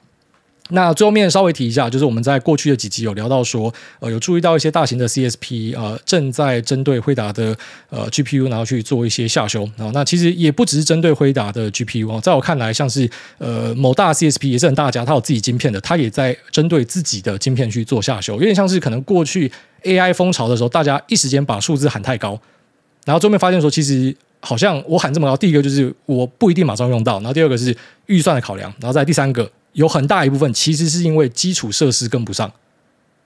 [0.70, 7.56] 那最后面稍微提一下，就是我们在过去的几集有聊到说，呃，有注意到一些大型的 CSP 呃正在针对辉达的
[7.92, 9.92] 呃 GPU，然后去做一些下修啊。
[9.94, 13.08] 那其实也不只是针对辉达的 GPU 啊，在我看来，像是
[13.38, 19.52] 呃某大 CSP 也是很大家，它有自己晶片的，它也在针对自己的晶片去做下修，有点像是可能过去
[19.84, 22.42] AI 风潮的时候，大家一时间把数字喊太高，
[23.06, 27.76] 然后最后面发现说，其实好像我喊这么高，第一个就是我不一定马上用到，然后第二个是
[28.08, 29.50] 预算的考量，然后再第三个。
[29.74, 32.50] 有很大一部分其实是因为基础设施跟不上，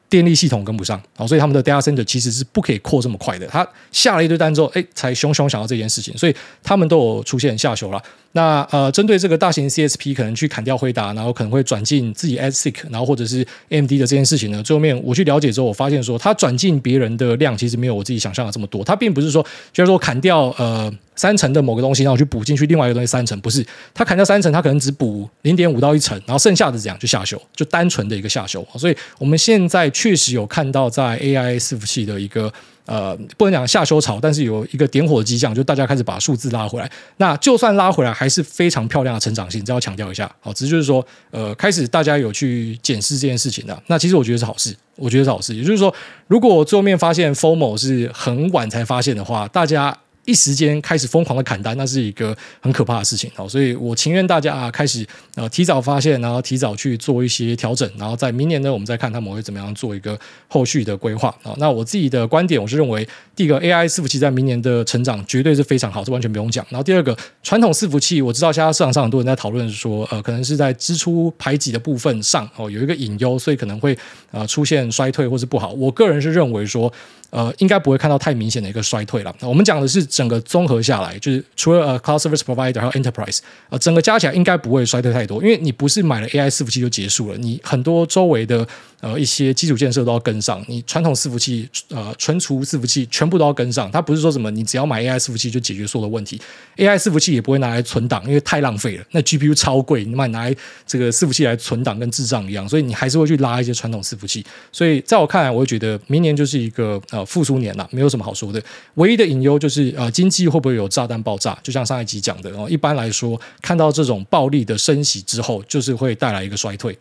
[0.10, 3.46] 电力系统跟不上，所以他们的 data center 其实是不可以扩这么快的。
[3.46, 8.02] 他下了一堆单之后，哎，才熊熊想到这件事情，所以他们都有出现下修了。
[8.34, 18.84] 那呃，针对这个大型 CSP 可能去砍掉辉达，然后可能会转进自己 ASIC，然后或者是 AMD 的这件事情呢，最后面我去了解之后，我发现说，他转进别人的量其实没有我自己想象的这么多。
[18.84, 23.66] 他并不是说，就是说砍掉呃三成的某个东西，然后去补进去另外一个东西三成，不是。
[23.94, 28.66] 他砍掉三成，他可能只补零点五到一成，然后剩下的这样就下修，就单纯的一个下修。
[28.78, 32.54] 所以我们现在确实有看到在 AI 伺服器的一个。
[32.90, 36.90] 呃，不能讲下修潮，但是有一个点火的迹象，就大家开始把数字拉回来。
[37.18, 40.30] 那就算拉回来，还是非常漂亮的成长性，这要强调一下。
[40.40, 43.80] 好，只是就是说，呃，开始大家有去检视这件事情的。
[43.86, 45.56] 那其实我觉得是好事，我觉得是好事。
[45.56, 45.94] 也就是说，
[46.26, 49.96] 如果最后面发现 FOMO 是很晚才发现的话，大家。
[50.30, 53.32] 一时间开始疯狂的砍单，那是一个很可怕的事情。
[53.34, 61.56] 好，所以我情愿大家啊开始呃提早发现，然后提早去做一些调整，然后在明年呢，我们再看他们会怎么样做一个后续的规划啊。
[61.58, 66.64] 那我自己的观点，我是认为，第一个 AI 伺服器在明年的成长绝对是非常好，这完全不用讲。
[66.70, 73.98] 然后第二个传统伺服器，我知道现在市场上很多人在讨论说，呃，可能是在支出排挤的部分上哦有一个隐忧，所以可能会
[74.30, 75.72] 呃出现衰退或是不好。
[75.72, 76.94] 我个人是认为说。
[77.30, 79.36] 呃，应该不会看到太明显的一个衰退了。
[79.42, 83.40] 我们讲的是整个综合下来，就是除了呃 Cloud Service Provider 还有 Enterprise，
[83.70, 88.68] 呃，整个加起来应该不会衰退太多，因为你不是买了 AI 伺服器就结束了，你很多周围的
[89.02, 93.92] 呃一些基础建设都要跟上，你传统伺服器呃存储伺服器全部都要跟上。
[93.92, 96.42] 它不是说什么你只要买 AI 伺服器就解决所有的问题
[96.78, 99.06] ，AI 伺服器也不会拿来存档，因为太浪费了。
[99.12, 100.56] 那 GPU 超贵，你买拿来
[100.88, 104.44] 这个伺服器来存档跟智障一样，所以你还是会去拉一些传统伺服器。
[104.72, 107.19] 所以在我看来，我会觉得明年就是一个呃。
[107.26, 108.62] 复苏年了，没有什么好说的。
[108.96, 111.58] 唯一的隐忧就是，呃，经济会不会有炸弹爆炸？
[111.64, 116.98] 就像上一集讲的哦，一般来说，看到这种暴力的升息之后，就是会带来一个衰退。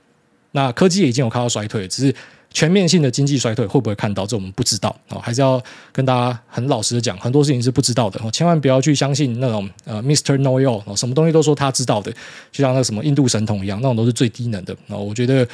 [0.52, 2.14] 那科技也已经有看到衰退，只是
[2.50, 4.24] 全面性的经济衰退会不会看到？
[4.24, 5.18] 这我们不知道哦。
[5.18, 8.30] 还是要跟大家很老实的讲，很多事情是不知道的哦。
[8.30, 10.38] 千万不要去相信那种呃，Mr.
[10.38, 12.10] Know All，什么东西都说他知道的，
[12.50, 14.98] 就像那什么印度神童一样，那种都是最低能的哦。
[14.98, 15.46] 我觉得。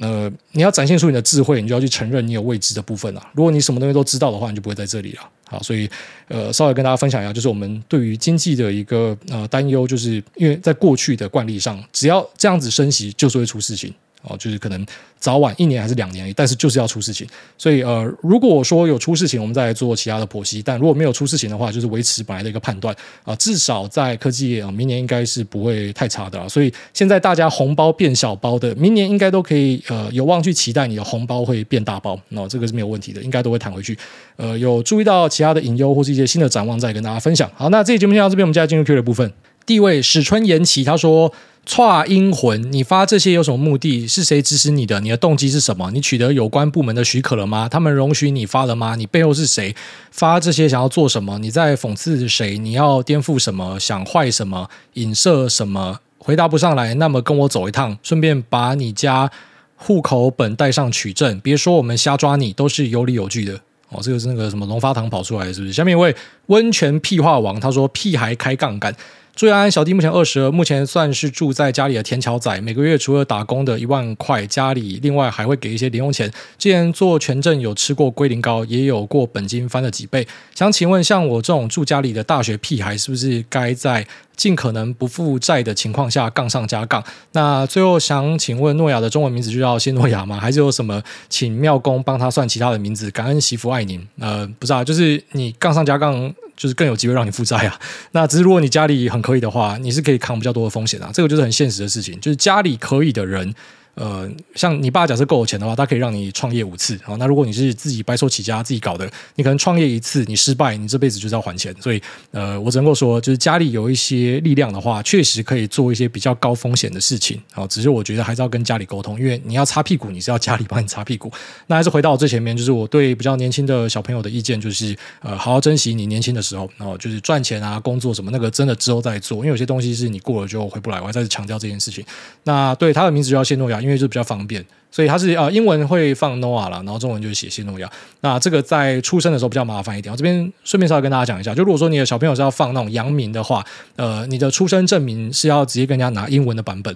[0.00, 3.30] 呃，你要展现出你的智慧，你就要去承认你有未知的部分啊。
[3.34, 5.22] 如果你什么东西都知道的话，你就不会在这里了。
[5.48, 5.90] 好，所以
[6.28, 13.92] 呃，稍微跟大家分享一下，就是我们对于经济的一个呃担忧，就是因为在过去的惯例上，只要这样子升息，就是会出事情。
[14.22, 14.86] 哦，就是可能
[15.18, 17.26] 早晚一年还是两年，但是就是要出事情。
[17.56, 23.34] 所以呃，如果说有出事情，我们再来做其他的剖析；但如果没有出事情的话，就是维持本来的一个判断啊。
[23.36, 26.48] 至少在科技业啊，明年应该是不会太差的了。
[26.48, 32.18] 所以现在大家红包变小包的，明年应该都可以呃有望去期待你的红包会变大包。
[32.28, 33.96] 那这个是没有问题的，应该都会弹回去。
[34.36, 37.50] 呃，有注意到其他的隐忧或是一些新的展望，再跟大家分享。
[37.54, 39.32] 好，那这期节目先到这边，我们接下来进入 Q 的部分。
[39.64, 41.32] 第一位史春言奇他说。
[41.66, 44.08] 剉英魂，你发这些有什么目的？
[44.08, 44.98] 是谁指使你的？
[45.00, 45.90] 你的动机是什么？
[45.92, 47.68] 你取得有关部门的许可了吗？
[47.68, 48.96] 他们容许你发了吗？
[48.96, 49.76] 你背后是谁？
[50.10, 51.38] 发这些想要做什么？
[51.38, 52.58] 你在讽刺谁？
[52.58, 53.78] 你要颠覆什么？
[53.78, 54.68] 想坏什么？
[54.94, 56.00] 影射什么？
[56.18, 59.30] 回答不上来，那么跟我走一趟，顺便把你家
[59.76, 61.38] 户口本带上取证。
[61.40, 63.60] 别说我们瞎抓你，都是有理有据的。
[63.90, 65.72] 哦，这个是那个什么龙发堂跑出来是不是？
[65.72, 66.14] 下面一位
[66.46, 68.94] 温泉屁话王，他说屁孩开杠杆。
[69.34, 76.30] 注意安，小弟目前二十，目前算是住在家里的田桥仔，每个月除了打工的一万块，家里另外还会给一些零用钱。
[76.58, 80.26] 之前做权证有吃过龟苓膏，也有过本金翻了几倍。
[80.54, 87.02] 想请问，像我这种住家里的大学屁孩，是不是该在尽可能不负债的情况下杠上加杠？
[87.32, 90.38] 那最后想请问，诺亚的中文名字就叫谢诺亚吗？
[90.38, 93.10] 还是有什么请庙公帮他算其他的名字？
[93.10, 94.06] 感恩媳妇爱您。
[94.18, 96.34] 呃，不知道，就是你杠上加杠。
[96.60, 97.80] 就是更有机会让你负债啊。
[98.12, 101.10] 那只是如果你家里很可以的话，你是可以扛比较多的风险啊。
[101.10, 102.20] 这个就是很现实的事情。
[102.20, 103.54] 就是家里可以的人，
[103.94, 106.98] 呃，像你爸假设够有钱的话，他可以让你创业五次。
[107.02, 111.74] 好，那如果你是自己白手起家自己搞的，你可能创业一次你失败，你这辈子就是要还钱。
[111.80, 112.00] 所以，
[112.30, 117.40] 呃，我只能够说，就是家里有一些力量的话，确实可以做一些比较高风险的事情。
[117.52, 121.30] 好，只是我觉得还是要跟家里沟通，因为你要擦屁股，你是要家里帮你擦屁股。
[121.66, 131.00] 那还是回到我最前面，就是我对比较年轻的小朋友的意见，就是呃，好好珍惜你年轻的时候，然后就是赚钱啊，工作什么那个真的之后再做，因为有些东西是你过了就回不来。
[131.00, 132.04] 我还在强调这件事情。
[132.44, 137.90] 那对他的名字叫谢诺亚，因为就比较方便，所以它是呃英文会放 Noah 了，然后中文就是写谢诺亚。
[138.20, 140.12] 那这个在出生的时候比较麻烦一点。
[140.12, 143.64] 我这边顺便稍微跟大家讲一下，就如果说你的小朋友是要放那种洋名的话，
[143.96, 146.94] 呃，你的出生证明是要直接跟人家拿英文的版本，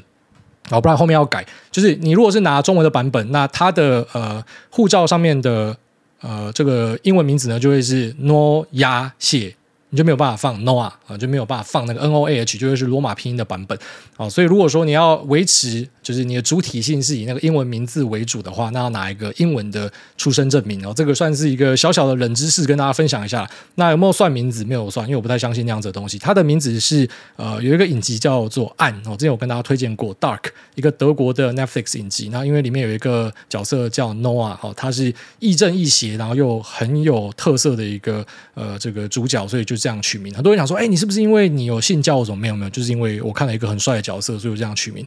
[0.70, 1.44] 哦，不然后面要改。
[1.70, 5.76] 就是你如果是拿中文的版本，那他的呃护照上面的
[6.20, 9.54] 呃这个英文名字呢就会是 Noah 谢。
[9.94, 13.78] 你就没有办法放 Noah 啊，就没有办法放那个 N O A H，就是罗马拼音的版本
[14.16, 14.28] 啊。
[14.28, 20.92] 所以如果说你要维持，就是你的主体性是以那个英文名字为主的话，那要拿一个英文的出生证明哦。
[20.96, 23.48] 这个算是一个小小的冷知识，跟大家分享一下。
[23.76, 24.64] 那有没有算名字？
[24.64, 26.18] 没有算，因为我不太相信那样子的东西。
[26.18, 30.40] 它的名字是呃有一个影集叫做《暗》哦，之前我跟大家推荐过《Dark》，
[30.74, 32.30] 一个德国的 Netflix 影集。
[32.32, 39.76] 那因为里面有一个角色叫 Noah 哦，他是亦正亦邪，然后又很有特色的一个呃这个主角，所以就。
[39.84, 42.16] 这样取名，很多人想说：“哎，你是不是因为你有信教？
[42.16, 42.70] 我怎么没有没有？
[42.70, 45.06] 就是因为我看了一个很帅的角色，所以我这样取名。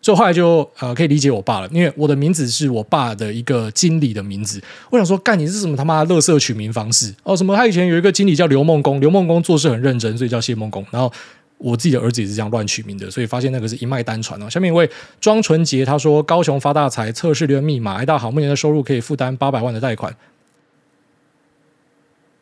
[0.00, 4.62] 所以后来就呃可以理解我爸了，因为我的名字是我爸的一个经理的名字。
[4.90, 7.36] 我想说，干你是什么他妈的垃圾取名方式哦？
[7.36, 7.56] 什么？
[7.56, 10.86] 他以前有一个经理叫刘梦公，刘梦公做事很认真，所以叫谢梦公。
[10.92, 11.12] 然后
[11.58, 14.48] 我自己的儿子也是这样乱取名的，所以发现那个是一脉单传哦。
[14.48, 14.88] 下面一位
[15.20, 20.14] 庄纯洁他说：高雄发大财，测试留言密码，哎，大好，目前的收入可以负担八百万的贷款。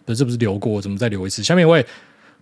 [0.07, 0.81] 这不是留过？
[0.83, 1.43] 怎么再留一次？
[1.43, 1.85] 下面一位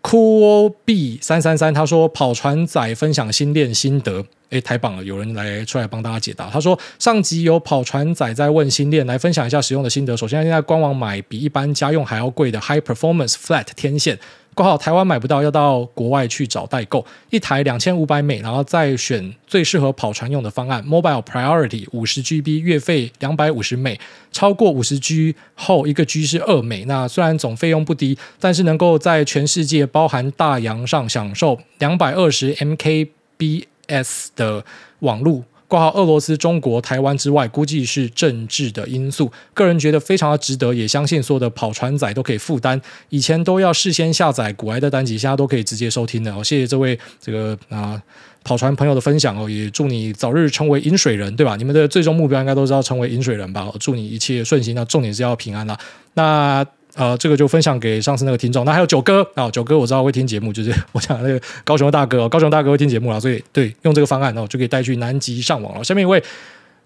[0.03, 5.03] QOB 三三三，他说跑船仔分享新练心得，诶，太棒了！
[5.03, 6.49] 有人来出来帮大家解答。
[6.49, 10.17] 他说上集有跑船仔在问新练，来分享一下使用的心得。
[10.17, 14.19] 首先，现在官网买比一般家用还要贵的 High Performance Flat 天线。
[14.59, 17.07] 括号台湾买不到，要到国外去找代购。
[17.31, 20.85] 一台两千五百美，然后再选最适合跑船用的方案。
[20.85, 24.01] Mobile Priority 五十 GB，月费两百五十美，
[24.33, 26.85] 超过五十 G 后一个 G 是二美。
[26.87, 34.65] 那虽然总费用不低，但是能够在全世界，包含大洋上享受两百二十 MKBs 的
[34.99, 35.45] 网路。
[35.69, 39.31] 挂号俄罗斯、中国、台湾之外，估计是政治的因素。
[39.53, 42.81] 个人觉得非常的值得，也相信所有的跑船仔都可以负担。
[43.11, 46.35] 以前都要事先下载古埃的单集，现在都可以直接收听的。
[46.35, 48.03] 哦，谢谢这位这个啊
[48.43, 51.55] 跑船朋友的分享哦，也祝你早日成为饮水人，对吧？
[51.57, 53.71] 你们的最终目标应该都是要成为饮水人吧？
[53.79, 54.75] 祝你一切顺心。
[54.75, 55.79] 那重点是要平安啦。
[56.15, 56.67] 那。
[56.99, 58.65] 呃，这个就分享给上次那个听众。
[58.65, 65.85] 那还有九哥啊，九哥我知道会听节目，就是我讲那个高雄的大哥，高雄大哥会听节目了，所以对，用这个方案哦，就可以带去南极上网了。
[65.85, 66.21] 下面一位。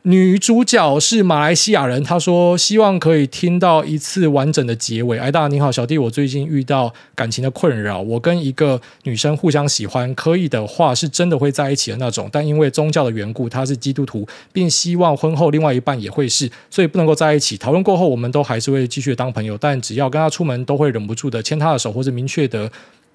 [0.05, 5.17] 女主角是马来西亚人，她说希望可以听到一次完整的结尾。
[5.17, 17.57] 哎大你好，小弟，我最近遇到感情的困扰，我跟一个女生互相喜欢，可以的话是真的会在一起的那种，但因为宗教的缘故，她是基督徒，并希望婚后另外一半也会是，所以不能够在一起。
[17.57, 22.69] 讨论过后，我们都还是会继续当朋友，但只要跟她出门，都会忍不住的牵她的手，或者明确的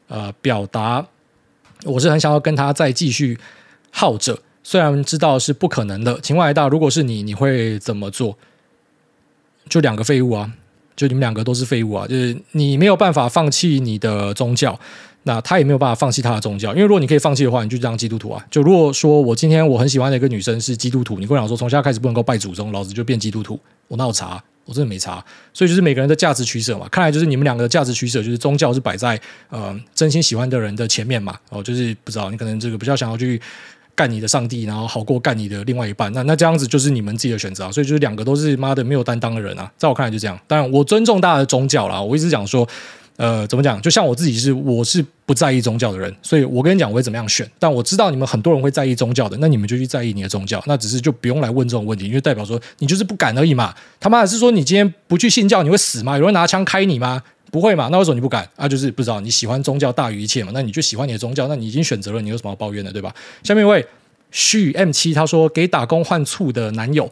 [0.08, 1.06] 呃表达，
[1.84, 3.38] 我是很想要跟她再继续
[3.92, 4.40] 耗着。
[4.68, 8.38] 虽然知道是不可能的，情况来到，如果是你，你会怎么做？
[9.70, 10.52] 就两个废物啊，
[10.94, 14.78] 就你们两个都是废物啊，就是你没有办法放弃你的宗教，
[15.24, 18.46] 那他也没有办法放弃他的宗教，因为如果你可以放弃的话，你就当基督徒啊。
[18.52, 24.44] 就如果说我今天我很喜欢的一个女生是基督徒，你跟我讲说从现在开始不能够拜祖宗，老子就变基督徒，我哪有差？
[24.66, 25.24] 我真的没差。
[25.54, 29.18] 所以就是每个人的价值取舍嘛，看来就是你们两个的价值取舍，就是宗教是摆在
[29.50, 31.40] 呃真心喜欢的人的前面嘛。
[31.52, 33.42] 哦，就是不知道你可能这个比较想要去。
[33.98, 40.40] 干你的上帝，然后好过干你的另外一半，那那这样子就是你们自己的选择，所以就是两个都是妈的没有担当的人啊，在我看来就这样。
[40.46, 42.68] 当然，我尊重大家的宗教啦，我一直讲说，
[43.16, 43.82] 呃，怎么讲？
[43.82, 47.50] 就像我自己是，我是不在意宗教的人，所以我跟你讲我会怎么样选。
[47.58, 53.74] 但我知道你们很多人会在意宗教的，那你们就去在意你的宗教，那只是就不用来问这种问题，因为代表说你就是不敢而已嘛。
[54.00, 56.16] 他妈的是说你今天不去信教你会死吗？
[56.16, 57.24] 有人拿枪开你吗？
[57.52, 57.90] 不会嘛？
[57.92, 58.48] 那为什么你不敢？
[58.56, 60.52] 啊，就是不知道你喜欢宗教大于一切嘛？
[60.54, 63.14] 那你就喜欢你的宗教，那你已经选择了，你有什么要抱怨的，对吧？
[63.44, 63.86] 下面一位。
[64.30, 67.10] 续 M 七他说给打工换醋的男友，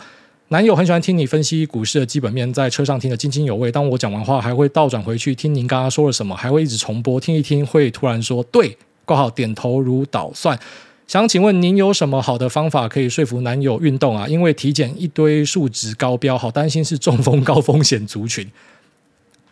[0.49, 3.71] 男友很喜欢听你分析股市的基本面，在车上听得津津有味。
[3.71, 10.59] 当我讲完话，还会倒转回去听您刚刚说了什么，还会一直重播听一听，会突然说对，挂号点头如捣蒜。
[11.07, 14.27] 想请问您有什么好的方法可以说服男友运动啊？
[14.27, 18.45] 因为体检一堆数值高标，好担心是中风高风险族群。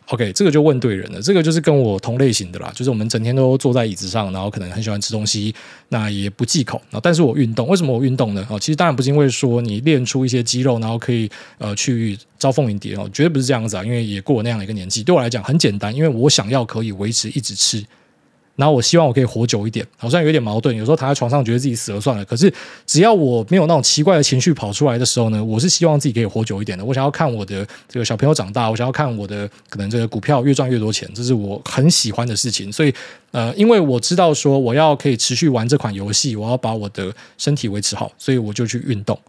[0.07, 1.21] OK，这个就问对人了。
[1.21, 5.53] 这个就是跟我同类型的啦，就是我们整天都坐在椅子上，然后可能很喜欢吃东西，
[5.89, 6.81] 那也不忌口。
[7.01, 8.45] 但是我运动，为什么我运动呢？
[8.49, 13.83] 哦，其实当然不是因为说你练出一些肌肉，然后可以呃去招蜂引蝶哦，绝对不是这样子啊。
[13.83, 17.83] 因为也过那样的一个年纪，对我来讲很简单，因为我想要可以维持一直吃。
[18.55, 20.75] 然后我希望我可以活久一点，好像有点矛盾。
[20.75, 22.53] 有时候躺在床上觉得自己死了算了，可是
[22.85, 26.85] 只要我没有那种奇怪的情绪跑出来的时候呢，我是希望自己可以活久一点的。
[26.85, 32.71] 我想要看我的这个小朋友长大，我想要看我的可能这个股票越赚越多钱，这是我很喜欢的事情。
[32.71, 32.93] 所以
[33.31, 39.19] 呃，因为我知道说我要可以持续玩这款游戏，我要把我的身体维持好，所以我就去运动。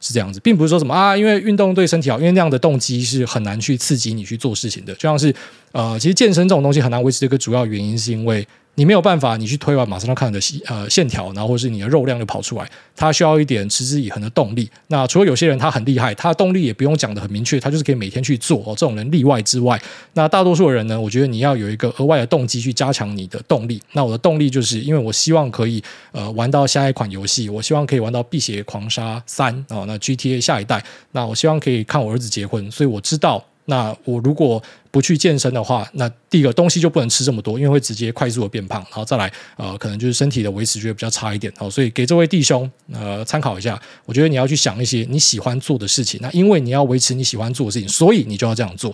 [0.00, 4.92] 是这样子，并不是说什么啊，因为运动对身体好，因为那样的动机是很难去刺激你去做事情的。
[4.94, 5.34] 就像是
[5.72, 8.46] 呃，其实健身这种东西很难维持的一个主要原因，是因为。
[8.76, 14.70] 你没有办法，你去推完马上就看你的线呃线条，然后或者是你的肉量就跑出来，它需要一点持之以恒的动力。
[14.88, 18.76] 那除了有些人他很厉害，他的动力也不用讲得很明确，他就是可以每天去做哦。
[18.76, 19.80] 这种人例外之外，
[20.12, 23.82] 那大多数的人呢，我觉得你要有一个额外的动机去加强你的动力。
[23.92, 33.42] 那我的动力就是因为我希望可以呃玩到下一款游戏，我希望可以玩到《辟邪狂杀三》哦，那 GTA 下一代，那我希望可以看我儿子结婚，所以我知道。
[33.66, 41.68] 那我如果不去健身的话，那第一个东西就不能吃这么多，因为会直接快速的变胖，然后再来呃，可能就是身体的维持就会比较差一点哦。
[41.68, 46.18] 所以给这位弟兄呃参考一下，我觉得你要去想一些你喜欢做的事情。
[46.22, 48.90] 那因为你要维持你喜欢做的事情，所以你就要这样做，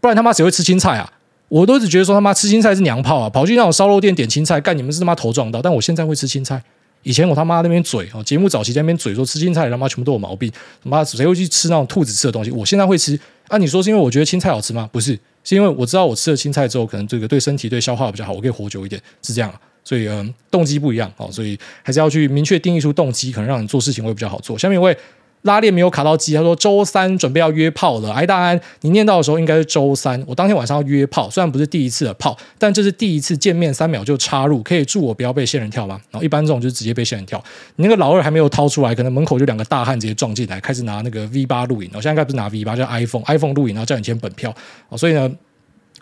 [0.00, 1.12] 不然他妈谁会吃青菜啊？
[1.48, 5.60] 我都只觉得说他妈吃青菜是娘炮啊，跑去那种烧肉店点青菜，干你们是他妈头撞到。
[5.60, 6.62] 但我现在会吃青菜。
[7.02, 10.48] 以前我他妈那边嘴哦，节目早期在那边嘴说吃青菜他妈全部都有毛病，
[10.82, 12.50] 他妈谁会去吃那种兔子吃的东西？
[12.52, 13.18] 我现在会吃
[13.52, 13.58] 那！
[13.58, 14.88] 你说是因为我觉得青菜好吃吗？
[14.92, 19.52] 不是，是因为我知道我吃了青菜之后，可能这个对身体对消化比较好，我可以活久一点，是这样。
[19.84, 24.58] 所以嗯，动机不一样哦，所以还是要去明确定义出动机，可能让你做事情会比较好做。
[24.58, 24.96] 下面一位。
[25.42, 28.12] 拉链没有卡到机，他说周三准备要约炮了。
[28.12, 30.22] 哎，大安，你念到的时候应该是周三。
[30.26, 36.00] 我当天晚上要约炮，虽然不是第一次的炮，但这是第一次见面三秒就插入，可以祝我不要被仙人跳吗？
[36.10, 37.42] 然后一般这种就是直接被仙人跳。
[37.76, 41.90] 你那个老二还没有掏出来，可能门口就两个大汉直接撞进来，开始拿那个 V 八录影。
[41.92, 44.54] 我现在应该不是拿 V 八，叫 iPhone，iPhone 录影，然后叫你签本票。
[44.90, 45.28] 哦所以呢，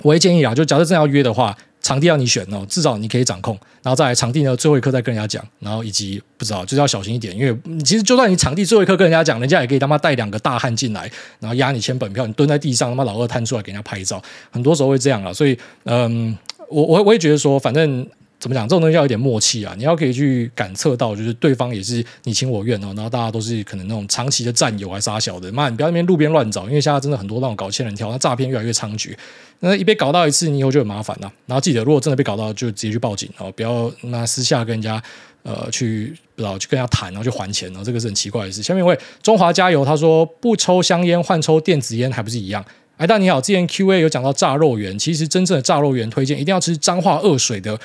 [0.03, 1.57] 我会建议啊，就假设真要约的话。
[1.83, 16.37] 场地要你选哦，至少你可以掌控，然后再来场地呢，最后一刻再跟人家讲，然后以及不知道就是要小心一点，因为其实就算你场地最后一刻跟人家讲，人家也可以他妈带两个大汉进来，然后压你签本票，你蹲在地上，他妈老二探出来给人家拍照，很多时候会这样啊，所以嗯，
[16.69, 18.07] 我我我也觉得说，反正。
[18.41, 18.67] 怎么讲？
[18.67, 19.75] 这种东西要有点默契啊！
[19.77, 22.87] 你要可以去感测到，就是对方也是你情我愿哦。
[22.97, 25.53] 然后大家都是可能那种长期的战友，还是杀小的。
[25.53, 29.15] 妈，你不要那边路边乱找，因为现在真的很多那种搞仙人跳，那诈骗越来越猖獗。
[29.59, 31.31] 那一被搞到一次，你以后就很麻烦了。
[31.45, 35.03] 然后记得，如果真的被搞到，就直接去报警哦，不要那私下跟人家
[35.43, 37.85] 呃去不知道去跟人家谈，然后去还钱然后。
[37.85, 38.63] 这个是很奇怪的事。
[38.63, 42.65] 下面一位中华加油，他说不抽香烟换抽电子烟还不是一样？
[42.97, 47.79] 哎，大家你好，之前 Q A 有讲到炸肉圆，其实真正的炸肉圆推荐一定要吃彰化二水的。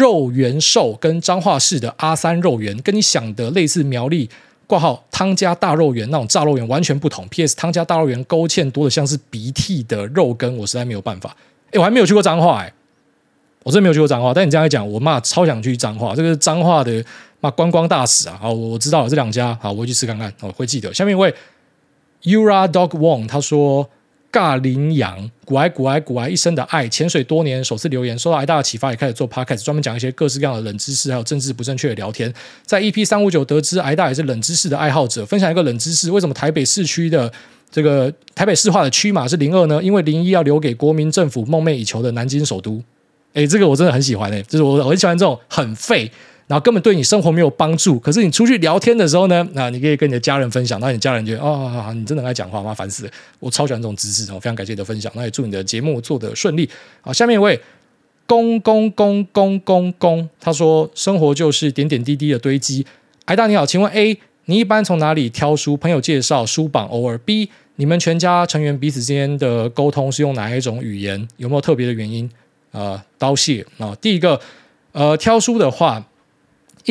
[0.00, 4.30] 肉圆寿跟彰化市的阿三肉圆，跟你想的类似，苗栗
[4.66, 7.28] 挂号汤家大肉圆那种炸肉圆完全不同。
[7.28, 7.54] P.S.
[7.54, 11.36] 汤家大肉圆勾芡多的像是鼻涕的肉羹，我实在没有办法。
[11.72, 12.72] 哎，我还没有去过彰化，哎，
[13.62, 14.32] 我真的没有去过彰化。
[14.32, 17.04] 但你这样一讲，我妈超想去彰化，这个是彰化的
[17.40, 18.38] 妈观光大使啊！
[18.40, 20.94] 好，我知道了这两家，好，我会去吃看看，我会记得。
[20.94, 21.34] 下面一位
[22.22, 23.90] Ura Dog Wong 他说。
[24.32, 32.32] 尬羚羊，股癌股癌股癌一生的爱，潜水多年，首次留言，受到癌大的启发，也开始做 podcast，专门讲一些各式各样的冷知识，还有政治不正确的聊天。
[32.64, 37.32] 在 EP 三五九得知癌大也是冷知识的爱好者，分享一个冷知识：为什么台北市区的
[37.70, 39.82] 这个台北市话的区码是零二呢？
[39.82, 42.82] 因为零一要留给国民政府梦寐以求的南京首都。
[43.34, 46.10] 诶，这个我真的很喜欢诶，就是我我很喜欢这种很废。
[46.50, 53.10] 然后根本对你生活没有帮助，可是你出去聊天的时候呢，那你可以跟你的家人分享，那你家人觉得哦，好好，好你真的爱讲话，妈烦死了！
[53.38, 56.68] 我超喜欢这种知识，非常感谢你的分享，那也祝你的节目做得顺利。
[57.02, 57.60] 好，下面一位
[58.26, 62.84] 公公公公公公，他说生活就是点点滴滴的堆积。
[63.26, 65.76] 艾，大你好，请问 A，你一般从哪里挑书？
[65.76, 71.28] 朋友介绍、书榜，偶尔 B，你们全家成员彼此之间的沟通是用哪一种语言？
[71.36, 72.28] 有没有特别的原因？
[72.72, 74.40] 呃，刀谢啊，第一个
[74.90, 76.04] 呃，挑书的话。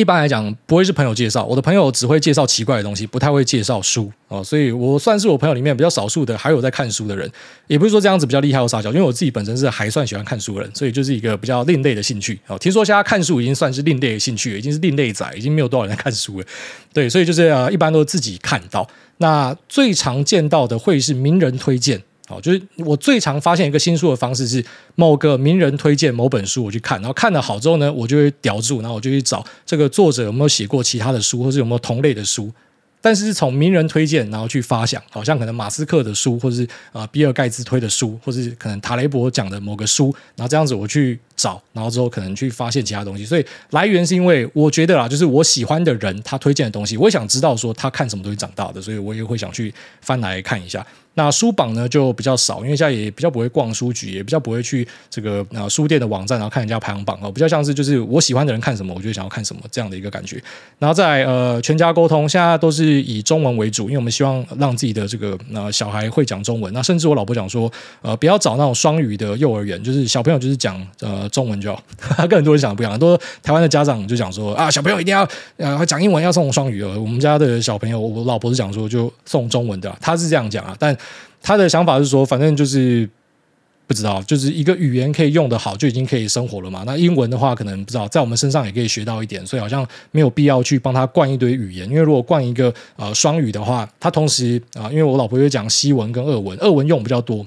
[0.00, 7.30] 一般来讲，不会是朋友介绍，我的朋友只会介绍奇怪的东西，不太会介绍书哦，所以我算是我朋友里面比较少数的还有在看书的人，
[7.66, 12.58] 也不是说这样子比较厉害或撒娇，因为我自己本身是还算喜欢看书的人，所以就是一个比较另类的兴趣哦。
[12.58, 16.46] 听说现在看书已经算是另类的兴趣，已经是另类仔，已经没有多少人在看书了，
[16.94, 18.88] 对，所以就是呃，一般都是自己看到，
[19.18, 22.02] 那最常见到的会是名人推荐。
[22.30, 24.64] 哦，就是我最常发现一个新书的方式是
[24.94, 32.50] 某个名人推荐某本书，我去看，然后看了好之后呢，我就会叼住，然后我就去找这个作者有没有写过其他的书，或是有没有同类的书。
[33.02, 43.24] 但是从名人推荐，然后去发想，好像可能马斯克的书，或者是呃比尔盖茨推的书，或者是可能塔雷伯讲的某个书，然后这样子我去找，然后之后可能去发现其他东西。
[43.24, 49.72] 所以来源是因为我觉得啦，就是我喜欢的人他推荐的东西，我也想知道说他看什么东西长大的，所以我也会想去
[50.02, 50.86] 翻来看一下。
[51.14, 60.40] 那书榜呢就比较少，因为现在也比较不会逛书局，也比较不会去这个呃书店的网站，然后看人家排行榜哦，比较像是就是我喜欢的人看什么，我就想要看什么这样的一个感觉。
[60.78, 66.72] 然后在呃全家沟通，现在都是以中文为主，因为我们希望让自己的这个呃小孩会讲中文。
[66.72, 67.70] 那甚至我老婆讲说，
[68.02, 71.82] 呃不要找那种双语的幼儿园，就是小朋友就是讲呃中文就好。
[72.28, 75.26] 跟很多人想的不一样，很多台湾的家长就讲说啊小朋友一定要
[75.56, 76.94] 呃讲英文要送双语哦。
[77.00, 80.96] 我们家的小朋友，我老婆是讲说就送中文的，他是这样讲啊，但。
[81.42, 83.08] 他的想法是说，反正就是
[83.86, 86.82] 不知道，就是一个语言可以用得好，就已经可以生活了嘛。
[86.84, 91.88] 那英文的话，可能不知道，在我们身上也可以学到一点，所以好像没有必要去帮他灌一堆语言。
[91.88, 97.46] 因为如果灌一个呃双语的话，他同时啊、因为我老婆会讲西文跟俄文，俄文用比较多。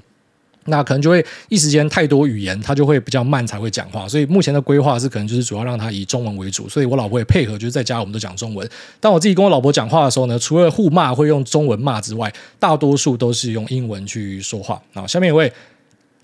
[0.66, 4.08] 那可能就会一时间太多语言，他就会比较慢才会讲话。
[4.08, 6.68] 所以目前的规划是，可能就是主要让他以中文为主。
[6.68, 8.68] 所以我老婆也配合，就是在家我们都讲中文。
[9.00, 14.80] 但我自己跟我老婆讲话的时候呢，除了互骂会用中文骂之外，大多数都是用英文去说话。
[14.92, 15.52] 啊，下面一位。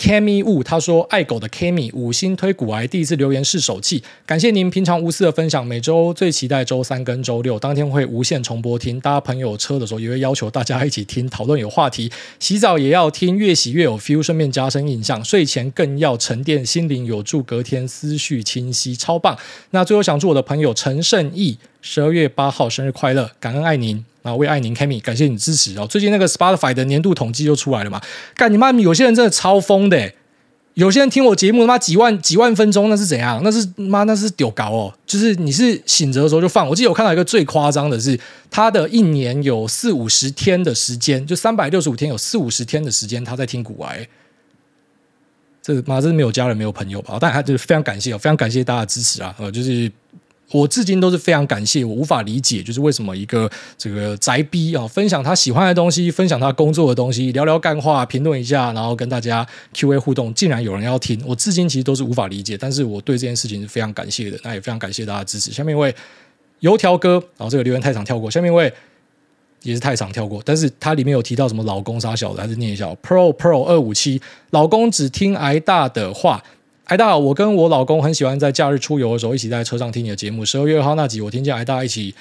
[0.00, 5.64] Kami Wu 他说：“爱狗的 Kami 五星推股癌，第一次留言试手气，感谢您平常无私的分享。
[5.66, 8.98] 每周最期待周三跟周六，当天会无限重播听。
[8.98, 12.10] 搭朋友车的时候也会要求大家一起听，讨论有话题。
[12.38, 15.22] 洗澡也要听，越洗越有 feel，顺便加深印象。
[15.22, 19.36] 睡前更要沉淀心灵，有助隔天思绪清晰，超棒。
[19.72, 25.86] 那最后想祝我的朋友陈胜义十二月八号生日快乐，感恩爱您。”啊，为爱您，Kami，感谢你支持哦。
[25.86, 27.98] 最近那个 Spotify 的年度统计又出来了嘛？
[28.36, 28.70] 干你妈！
[28.72, 30.12] 有些人真的超疯的，
[30.74, 33.40] 有些人听我节目他妈几万几万分钟，那是怎样？
[33.42, 34.92] 那是妈那是丢高哦。
[35.06, 36.68] 就是你是醒着的时候就放。
[36.68, 44.06] 我记得我看到一个最夸张的是，他的一年有四五十天的时间，就三百六十五天有四五十天的时间他在听古玩。
[45.62, 47.16] 这妈真是没有家人没有朋友吧？
[47.18, 49.34] 但他就是非常感谢哦，非常感谢大家的支持啊！
[49.38, 49.90] 呃，就是。
[50.52, 53.48] 我至今都是非常感谢，我无法理解，就是为什么一个
[53.78, 65.52] 这个宅逼啊，分享他喜欢的东西，分享他工作的东西，聊聊干话，评论一下，然后跟大家 Q&A 互动，竟然有人要听，我至今其实都是无法理解，但是我对这件事情是非常感谢的，那也非常感谢大家支持。
[65.52, 65.94] 下面一位
[66.58, 68.72] 油条哥，然后这个留言太长跳过，下面一位
[69.62, 74.20] 也是太长跳过，但是他里面有提到什么老公杀小的，还是念一下 Pro Pro 二五七，
[74.50, 76.42] 老公只听挨大的话。
[76.90, 80.44] 艾大，我跟我老公很喜欢在假日出游的时候一起在车上听你的节目。
[80.44, 82.12] 十二月二号那集，我听见艾大一起，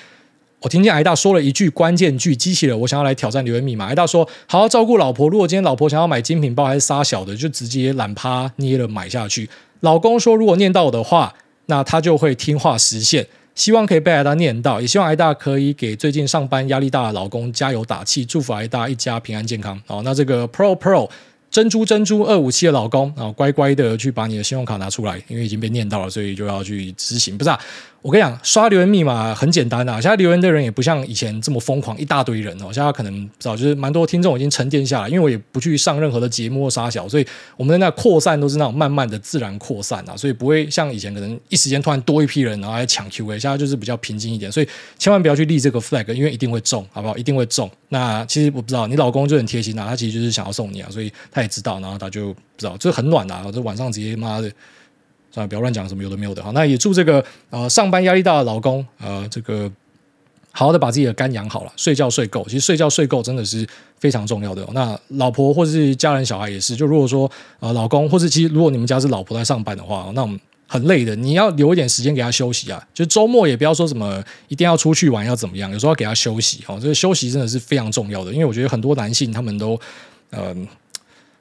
[0.60, 3.88] 我听见艾大说了一句关键句，激起了我想要来挑战留言密码。
[3.88, 9.50] 艾大说：“好好照顾老婆，如果今天老婆想要买精品包还是杀小的，就直接懒趴捏了买下去。”
[9.82, 11.34] 老公说：“如果念到我的话，
[11.66, 13.26] 那他就会听话实现。
[13.56, 21.10] 希望可以被艾大念到，也希望艾大可以给最近上班压力大的老公加油打气，祝福艾大一家平安健康。”好，那这个 Pro Pro。
[21.52, 27.38] 珍珠珍珠二五七的老公啊，乖乖的去把你的信用卡拿出来，因为已经被念到了，所以就要去执行。
[27.38, 27.60] 不是啊，
[28.02, 30.00] 我跟你讲，刷留言密码很简单啊。
[30.00, 32.72] 现在留言的人也不像以前这么疯狂，一大堆人哦。
[32.72, 37.28] 现在可能不知道，就是蛮多听众已经沉淀下来，因为我也不去上任何的节目或杀小，所以
[37.58, 43.38] 我们的那扩散都是那种慢慢的自然扩散啊，所以不会像以前可能一时间突然多一批人然后来抢 Q&A。
[43.38, 47.18] 现在就是比较平静一点，所以千万不要去立这个 flag，因为一定会中，好不好？
[47.18, 47.70] 一定会中。
[47.90, 54.50] 那其实我不知道，你老公就很贴心啊，他其实就是想要送你啊，所以他也知道，然后他就不知道，就很暖啊，这晚上直接妈的，
[55.32, 56.52] 算了，不要乱讲什么有的没有的哈。
[56.54, 59.72] 那也祝这个呃上班压力大的老公呃这个
[60.52, 63.68] 好好的把自己的肝养好了，睡觉睡够，其实睡觉睡够真的是
[64.00, 64.68] 非常重要的。
[64.74, 70.40] 那老婆或是家人小孩也是，就如果说呃老公或者其实如果你们家是老婆在上班的话，那我们。
[70.72, 72.80] 很累的，你要留一点时间给他休息啊！
[72.94, 76.78] 就周末也不要说什么一定要出去玩要怎么样，有时候要给他休息哦。
[76.80, 79.76] 这个休息真的是非常重要的，因为我觉得很多男性他们都，
[80.30, 80.68] 嗯、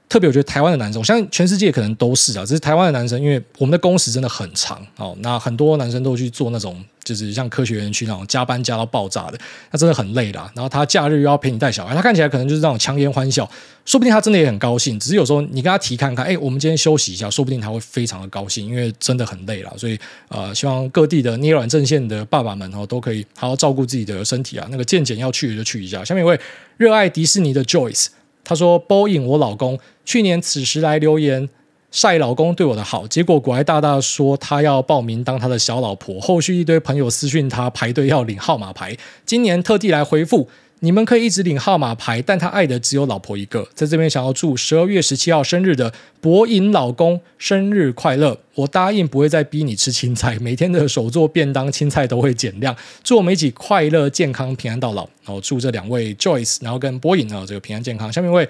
[0.09, 9.39] 特别我觉得台湾的男生，我相信全世界可能都是啊，只是台湾的男生，因为我们的工时真的很长哦，那很多男生都去做那种，就是像科学园区那种加班加到爆炸的，
[9.71, 10.51] 那真的很累啦。
[10.55, 13.49] 然后他假日又要陪你带小孩，他看起来可能就是那种强颜欢笑，
[13.85, 14.99] 说不定他真的也很高兴。
[14.99, 19.73] 只是有时候你跟他提看看，哎，我们今天休息一下，说不定他会非常的高兴，因为真的很累了。
[19.77, 19.99] 所以
[20.29, 24.67] 呃，希望各地的捏软阵线的爸爸们哦，都可以好好照顾自己的身体啊。
[24.71, 26.03] 那个健检要去的就去一下。
[26.03, 26.41] 下面一位
[26.79, 28.07] 热爱迪士尼的 Joyce。
[28.45, 29.79] 他说：“Boeing，我老公
[30.09, 31.47] 去年此时来留言，
[31.91, 38.97] 晒老公对我的好，结果古埃大大说他要报名当他的小老婆，后续一堆朋友私讯他排队要领号码牌，
[39.27, 40.49] 今年特地来回复。
[40.81, 43.69] 你们可以一直领号码牌，但他爱的只有老婆一个。
[43.75, 45.93] 在这边想要祝十二月十七号生日的
[46.23, 48.39] 博影老公生日快乐。
[48.55, 52.75] 我答应不会再逼你吃青菜，每天的手做便当青菜都会减量。
[53.03, 55.03] 祝我们一起快乐、健康、平安到老。
[55.25, 58.11] 然后祝这两位 Joyce，然后跟博颖啊这个平安健康。
[58.11, 58.49] 下面一位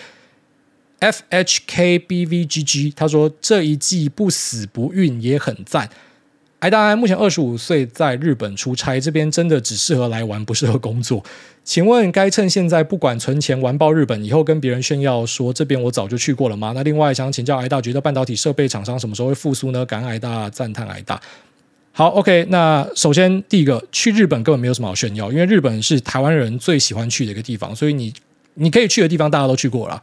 [1.00, 5.88] F H K B V G G，他说这一季不死不孕也很赞。
[6.58, 11.24] 艾大安目前二十五岁，在日本出差，这边真的只适合来玩，不适合工作。
[11.62, 16.72] 请问该趁现在不管存钱玩爆日本，以后跟别人炫耀说这边我早就去过了吗？
[16.74, 19.86] 那另外想请教艾大，觉得半导体设备厂商什么时候会复苏呢？
[19.86, 21.20] 感恩艾大，赞叹艾大。
[21.92, 28.12] 好，OK，那首先第一个，去日本根本没有什么好炫耀，因为日本是台湾人最喜欢去的一个地方，所以你
[28.54, 30.02] 你可以去的地方大家都去过了。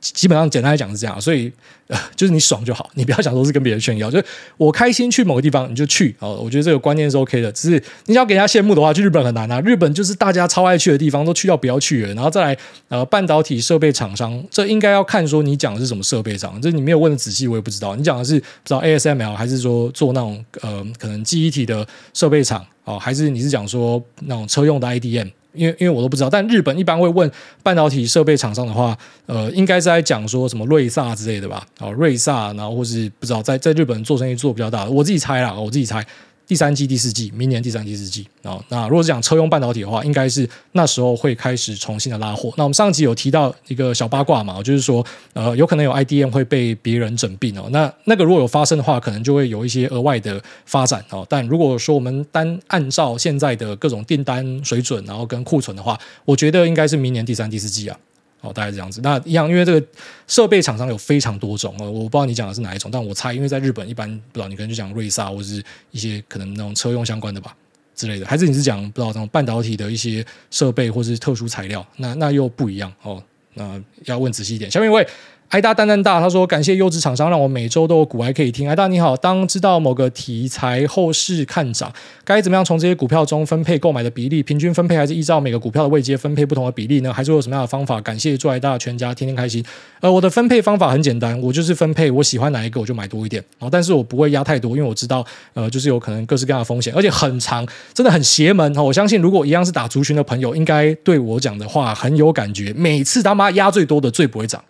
[0.00, 1.52] 基本上简单来讲是这样，所以
[1.88, 4.24] 呃，就是你爽就好，你不要想说是跟别人炫耀，就是
[4.56, 6.40] 我开心去某个地方你就去哦。
[6.42, 9.60] 我觉得这个观念是 OK 的，只是你想要给人家羡慕的话，去日本很难啊。
[9.60, 12.14] 日本就是大家超爱去的地方，都去到不要去了。
[12.14, 12.56] 然后再来
[12.88, 17.94] 呃，半导体设备厂商，这应该要看说你讲的是什么设备厂，这你没有问的仔细，我也不知道。
[17.96, 25.30] 你讲的是不知道 ASML 还是说做那种呃可能记忆体的设备厂哦，还是你是讲说那种车用的 IDM？
[25.52, 27.30] 因为因为我都不知道，但日本一般会问
[27.62, 28.96] 半导体设备厂商的话，
[29.26, 31.66] 呃，应该是在讲说什么瑞萨之类的吧？
[31.78, 36.04] 哦，瑞萨，然后或是不知道在在日本做生意做比较大的，我自己猜啦，我自己猜。
[36.50, 38.60] 第三季、第四季，明年第三季、第四季啊。
[38.70, 42.52] 那如果是讲车用半导体的话，应该是那时候会开始重新的拉货。
[42.56, 47.68] 那我们上集有提到一个小八卦嘛，就是说，呃，有可能有 IDM 会被别人整并哦。
[47.70, 51.24] 那那个如果有发生的话，可能就会有一些额外的发展哦。
[51.30, 57.96] 但如果说我们单按照现在的各种订单水准，然后跟库存的话，我觉得应该是明年第三、第四季啊。
[58.40, 59.00] 哦，大概是这样子。
[59.02, 59.86] 那一样，因为这个
[60.26, 67.54] 设备厂商有非常多种哦，我不知道你讲的是哪一种，但我猜，因为在日本一般不知道，你可能就讲瑞萨或者是一些可能那种车用相关的吧
[67.94, 73.22] 之类的，还是你是讲不知道那种半导体的一些设备或是特殊材料，那那又不一样哦。
[73.54, 74.70] 那要问仔细一点。
[74.70, 75.06] 下面一位。
[75.50, 78.68] 艾大蛋蛋大，他说感谢优质厂商，让我每周都有股癌可以听。
[78.68, 81.92] 艾大你好，当知道某个题材后市看涨，
[82.22, 84.44] 该怎么样从这些股票中分配购买的比例？
[84.44, 87.12] 平均分配还是依照每个股票的位阶分配不同的比例呢？
[87.12, 88.00] 还是有什么样的方法？
[88.00, 89.64] 感谢祝艾大全家天天开心。
[89.98, 93.42] 呃，我的分配方法很简单，我就是分配我喜欢哪一个我就买多一点，
[93.72, 98.80] 但是我不会压太多，因为我知道呃就是有可能各式各样的风险，而且很长，真的很邪门哈。
[98.80, 102.72] 我相信如果一样是打族群的朋友，应该对我讲的话很有感觉。
[102.74, 104.62] 每次他妈压最多的最不会涨。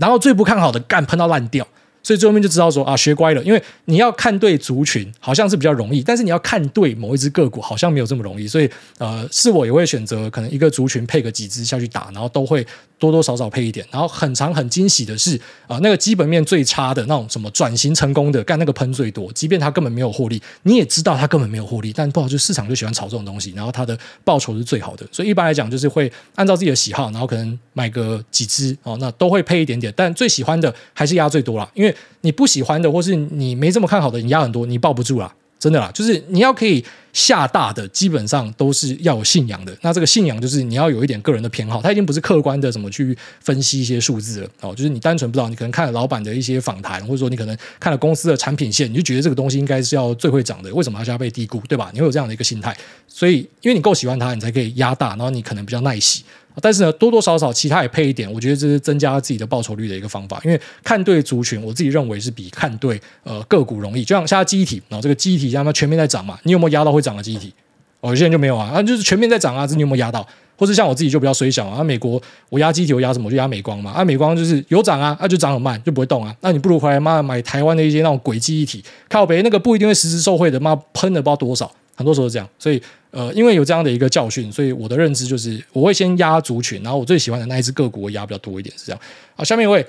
[0.00, 1.64] 然后最不看好的干喷到烂掉，
[2.02, 12.66] 所以最后面就知道说啊，学乖了，因为你要看对族群好像是比较容易，但是你要看对某一只个股好像没有这么容易，所以呃，是我也会选择可能一个族群配个几只下去打，然后都会。
[13.00, 15.36] 多多少少配一点，然后很长很惊喜的是
[15.66, 35.34] 啊、那个基本面最差的那种什么转型成功的干那个喷最多，即便他根本没有获利，你也知道他根本没有获利，但不好，就市场就喜欢炒这种东西，然后它的报酬是最好的，所以一般来讲就是会按照自己的喜好，然后可能买个几只哦，那都会配一点点，但最喜欢的还是压最多啦，因为你不喜欢的或是你没这么看好的，你压很多，你抱不住啦。
[35.58, 36.82] 真的啦，就是你要可以
[37.12, 39.76] 下大的，基本上都是要有信仰的。
[39.82, 44.74] 那这个信仰就是你要有一点个人的偏好，它已经不是客观的怎么去分析一些数字了哦。
[44.74, 51.90] 就是你单纯不知道，你可能看了老板的一些访谈，或者说你可能看了公司的产品线，你就觉得这个东西应该是要最会涨的，为什么它要被低估，对吧？
[51.92, 52.76] 你会有这样的一个心态，
[53.08, 56.22] 所以因为你够喜欢它，你才可以压大，然后你可能比较耐洗。
[56.60, 60.40] 但是呢，多多少少其他也配一点，我觉得这是增加自己的报酬率的一个方法。
[60.44, 64.04] 因为看对族群，我自己认为是比看对呃个股容易。
[64.04, 67.52] 就像现在记忆体，然后这个记忆体，让它全面在涨嘛，你有没有压到会涨的记忆体？
[68.00, 70.26] 哦，有些人就没有啊，啊就是全面在涨啊，这你有没有压到？
[70.56, 73.26] 或者像我自己就比较衰小啊，美国我压机体，我压什么？
[73.26, 76.34] 我就压美光嘛，啊美光就是有涨啊，那、就涨很慢，就不会动啊。
[76.40, 81.70] 那你不如回来妈买台湾的一些那种鬼记忆体，靠北那个不一定会实时受惠的，妈喷了不知道多少。
[81.94, 82.80] 很多时候是这样，所以
[83.10, 89.00] 呃，因为有这样的一个教训，所以我的认知就是我会先压族群，然后我最喜欢的那一只个股我压比较多一点，是这样。
[89.34, 89.84] 好，下面一位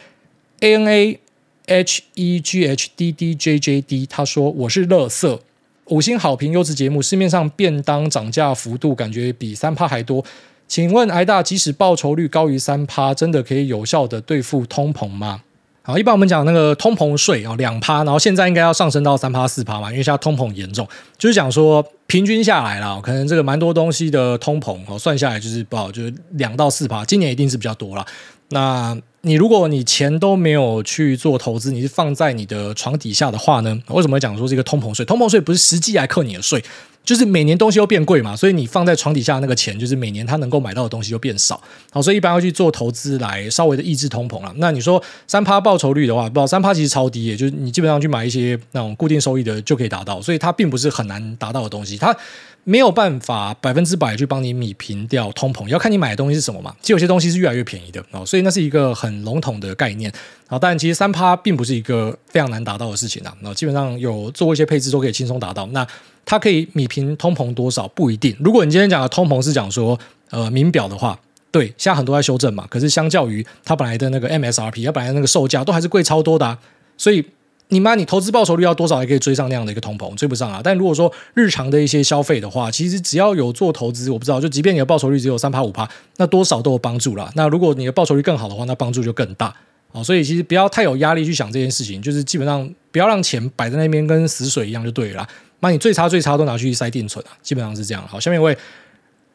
[0.61, 1.19] A N A
[1.67, 5.39] H E G H D D J J D，他说我是乐色，
[5.85, 10.25] 五星好评优质节目，市面上便当涨价幅度感觉比三趴还多，
[10.67, 15.43] 请问癌大，即使报酬率高于三趴，真的可以有效的对付通膨吗？
[15.83, 28.05] 好，一般我们讲那个通膨税啊，两趴，然后现在应该要上升到三趴四趴嘛，因为现在通膨严重，就是讲说平均下来啦，可能这个蛮多东西的通膨哦，算下来就是不好，就是两到四趴，今年一定是比较多啦。
[28.49, 33.75] 那你如果你钱都没有去做投资，你是放在你的床底下的话呢？
[33.87, 35.03] 为什么讲说这个通膨税？
[35.05, 36.63] 通膨税不是实际来扣你的税，
[37.03, 41.61] 就是每年东西都变贵嘛，所以你放在床底下那个钱，就是每年他能够买到的东西就变少。
[41.91, 44.53] 好，所以一般会去做投资来稍微的抑制通膨了。
[44.57, 51.97] 那你说三趴报酬率的话，不三趴其实超低，也就是你基本上去买一些那种固定收益的就可以达到，所以它并不是很难达到的东西。
[51.97, 52.15] 它
[52.63, 56.75] 没有办法百分之百去帮你米平掉通膨，要看你买的东西是什么嘛。
[56.81, 60.13] 其实有些东西是越来越便宜的哦，所以那是一个很笼统的概念。
[60.51, 63.33] 好，但其实三趴并不是一个非常难达到的事情啊。
[63.39, 65.65] 那基本上有做一些配置都可以轻松达到。
[65.67, 65.87] 那
[66.25, 68.35] 它可以米平通膨多少不一定。
[68.37, 69.97] 如果你今天讲的通膨是讲说
[70.29, 71.17] 呃名表的话，
[71.51, 72.67] 对，现在很多在修正嘛。
[72.69, 76.57] 可是相较于它本来的那个 MSRP，它本来的那个售价都还是贵超多的。
[76.97, 77.25] 所以
[77.69, 80.13] 你妈，你投资报酬率要多少才可以追上那样的一个通膨？
[80.15, 80.59] 追不上啊。
[80.61, 87.31] 但如果说日常的一些消费的话，其实只要有做投资，我不知道，就即便你的报酬率只有三趴五趴，那多少都有帮助啦。
[87.35, 89.55] 那如果你的报酬率更好的话，那帮助就更大。
[89.91, 95.27] 哦，所以其实不要太有压力去想这件事情，就是基本上不要让钱摆在那边跟死水一样就对了啦。
[95.59, 98.07] 把你最差最差都拿去塞定存啊，基本上是这样。
[98.07, 98.57] 好，下面一位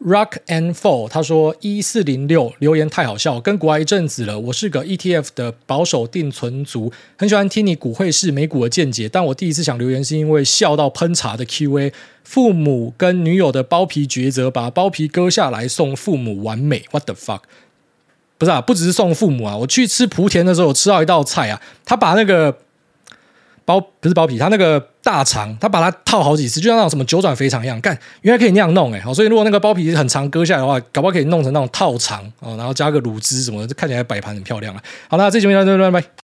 [0.04, 4.38] Rock and Fall，他说一四零六留言太好笑，跟国外一阵子了。
[4.38, 9.08] 我是个 ETF 的保守定存族，很喜欢听你股汇市美股的见解。
[9.08, 11.92] 但我第一次想留言是因为笑到喷茶的 QA，
[12.24, 16.84] 父母跟女友的包皮抉择，把包皮割下来送父母，完美。
[16.90, 17.42] What the fuck？
[18.38, 19.56] 不是啊，不只是送父母啊！
[19.56, 22.54] 我去吃莆田的时候，我吃到一道菜啊，他把那个
[23.64, 29.00] 包不是包皮，他那个大肠，他把它套好几次，就像那种什么九转肥肠一样，干，原来可以那样弄哎！
[29.00, 34.82] 好，所以如果那个包皮很长，割下来的话，搞不好可以弄成那种套肠哦，然后加个卤汁什么的，看起来摆盘很漂亮啊。
[35.08, 36.25] 好，那这期节目就到这里，拜拜。